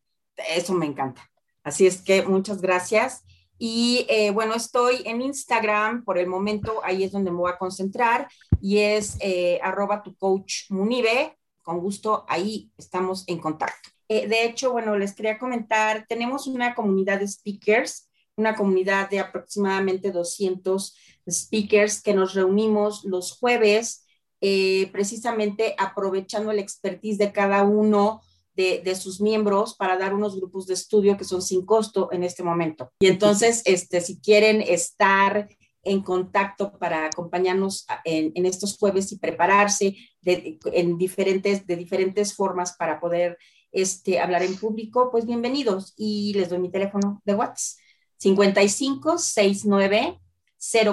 eso 0.50 0.74
me 0.74 0.86
encanta. 0.86 1.30
Así 1.62 1.86
es 1.86 2.02
que 2.02 2.22
muchas 2.22 2.60
gracias. 2.60 3.24
Y 3.56 4.04
eh, 4.08 4.30
bueno, 4.30 4.54
estoy 4.54 5.02
en 5.06 5.22
Instagram 5.22 6.04
por 6.04 6.18
el 6.18 6.26
momento, 6.26 6.80
ahí 6.84 7.04
es 7.04 7.12
donde 7.12 7.30
me 7.30 7.38
voy 7.38 7.52
a 7.52 7.58
concentrar 7.58 8.28
y 8.60 8.78
es 8.78 9.16
eh, 9.20 9.60
arroba 9.62 10.02
tu 10.02 10.14
coach 10.16 10.70
Munibe. 10.70 11.38
Con 11.62 11.78
gusto, 11.78 12.26
ahí 12.28 12.70
estamos 12.76 13.24
en 13.26 13.38
contacto. 13.38 13.88
Eh, 14.08 14.28
de 14.28 14.44
hecho, 14.44 14.72
bueno, 14.72 14.98
les 14.98 15.14
quería 15.14 15.38
comentar, 15.38 16.04
tenemos 16.06 16.46
una 16.46 16.74
comunidad 16.74 17.20
de 17.20 17.28
speakers 17.28 18.10
una 18.36 18.54
comunidad 18.54 19.10
de 19.10 19.20
aproximadamente 19.20 20.10
200 20.10 20.96
speakers 21.30 22.02
que 22.02 22.14
nos 22.14 22.34
reunimos 22.34 23.04
los 23.04 23.32
jueves, 23.32 24.03
eh, 24.46 24.90
precisamente 24.92 25.74
aprovechando 25.78 26.52
la 26.52 26.60
expertise 26.60 27.16
de 27.16 27.32
cada 27.32 27.62
uno 27.62 28.20
de, 28.54 28.94
sus 28.94 29.18
miembros 29.18 29.74
para 29.74 29.96
dar 29.96 30.12
unos 30.12 30.36
grupos 30.36 30.66
de 30.66 30.74
estudio 30.74 31.16
que 31.16 31.24
son 31.24 31.40
sin 31.40 31.64
costo 31.64 32.10
en 32.12 32.24
este 32.24 32.42
momento. 32.42 32.92
Y 32.98 33.06
entonces, 33.06 33.62
este, 33.64 34.02
si 34.02 34.20
quieren 34.20 34.60
estar 34.60 35.48
en 35.82 36.02
contacto 36.02 36.76
para 36.78 37.06
acompañarnos 37.06 37.86
en, 38.04 38.44
estos 38.44 38.76
jueves 38.76 39.10
y 39.12 39.18
prepararse 39.18 39.96
de, 40.20 40.58
en 40.74 40.98
diferentes, 40.98 41.66
de 41.66 41.76
diferentes 41.76 42.34
formas 42.34 42.76
para 42.76 43.00
poder 43.00 43.38
este, 43.72 44.20
hablar 44.20 44.42
en 44.42 44.58
público, 44.58 45.08
pues 45.10 45.24
bienvenidos. 45.24 45.94
Y 45.96 46.34
les 46.34 46.50
doy 46.50 46.58
mi 46.58 46.70
teléfono 46.70 47.22
de 47.24 47.34
WhatsApp 47.34 47.80
55 48.18 49.16
69 49.16 50.20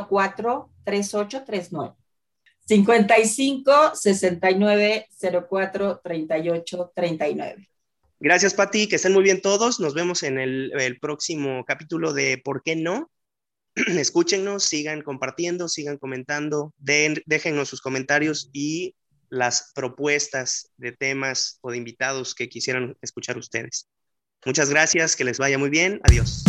04 0.07 0.71
3839. 0.85 2.00
55 2.67 3.95
69 3.95 5.07
04 5.49 6.01
38 6.03 6.91
39. 6.95 7.67
Gracias, 8.19 8.53
Pati. 8.53 8.87
Que 8.87 8.97
estén 8.97 9.13
muy 9.13 9.23
bien 9.23 9.41
todos. 9.41 9.79
Nos 9.79 9.93
vemos 9.93 10.23
en 10.23 10.39
el, 10.39 10.97
próximo 11.01 11.65
capítulo 11.65 12.13
de 12.13 12.37
¿Por 12.37 12.61
qué 12.63 12.75
no? 12.75 13.09
Escúchenos, 13.75 14.63
sigan 14.63 15.01
compartiendo, 15.01 15.67
sigan 15.67 15.97
comentando, 15.97 16.73
déjennos 16.77 17.69
sus 17.69 17.81
comentarios 17.81 18.49
y 18.53 18.95
las 19.29 19.71
propuestas 19.73 20.71
de 20.77 20.91
temas 20.91 21.57
o 21.61 21.71
de 21.71 21.77
invitados 21.77 22.35
que 22.35 22.49
quisieran 22.49 22.95
escuchar 23.01 23.37
ustedes. 23.37 23.87
Muchas 24.45 24.69
gracias, 24.69 25.15
que 25.15 25.23
les 25.23 25.37
vaya 25.37 25.57
muy 25.57 25.69
bien. 25.69 25.99
Adiós. 26.03 26.43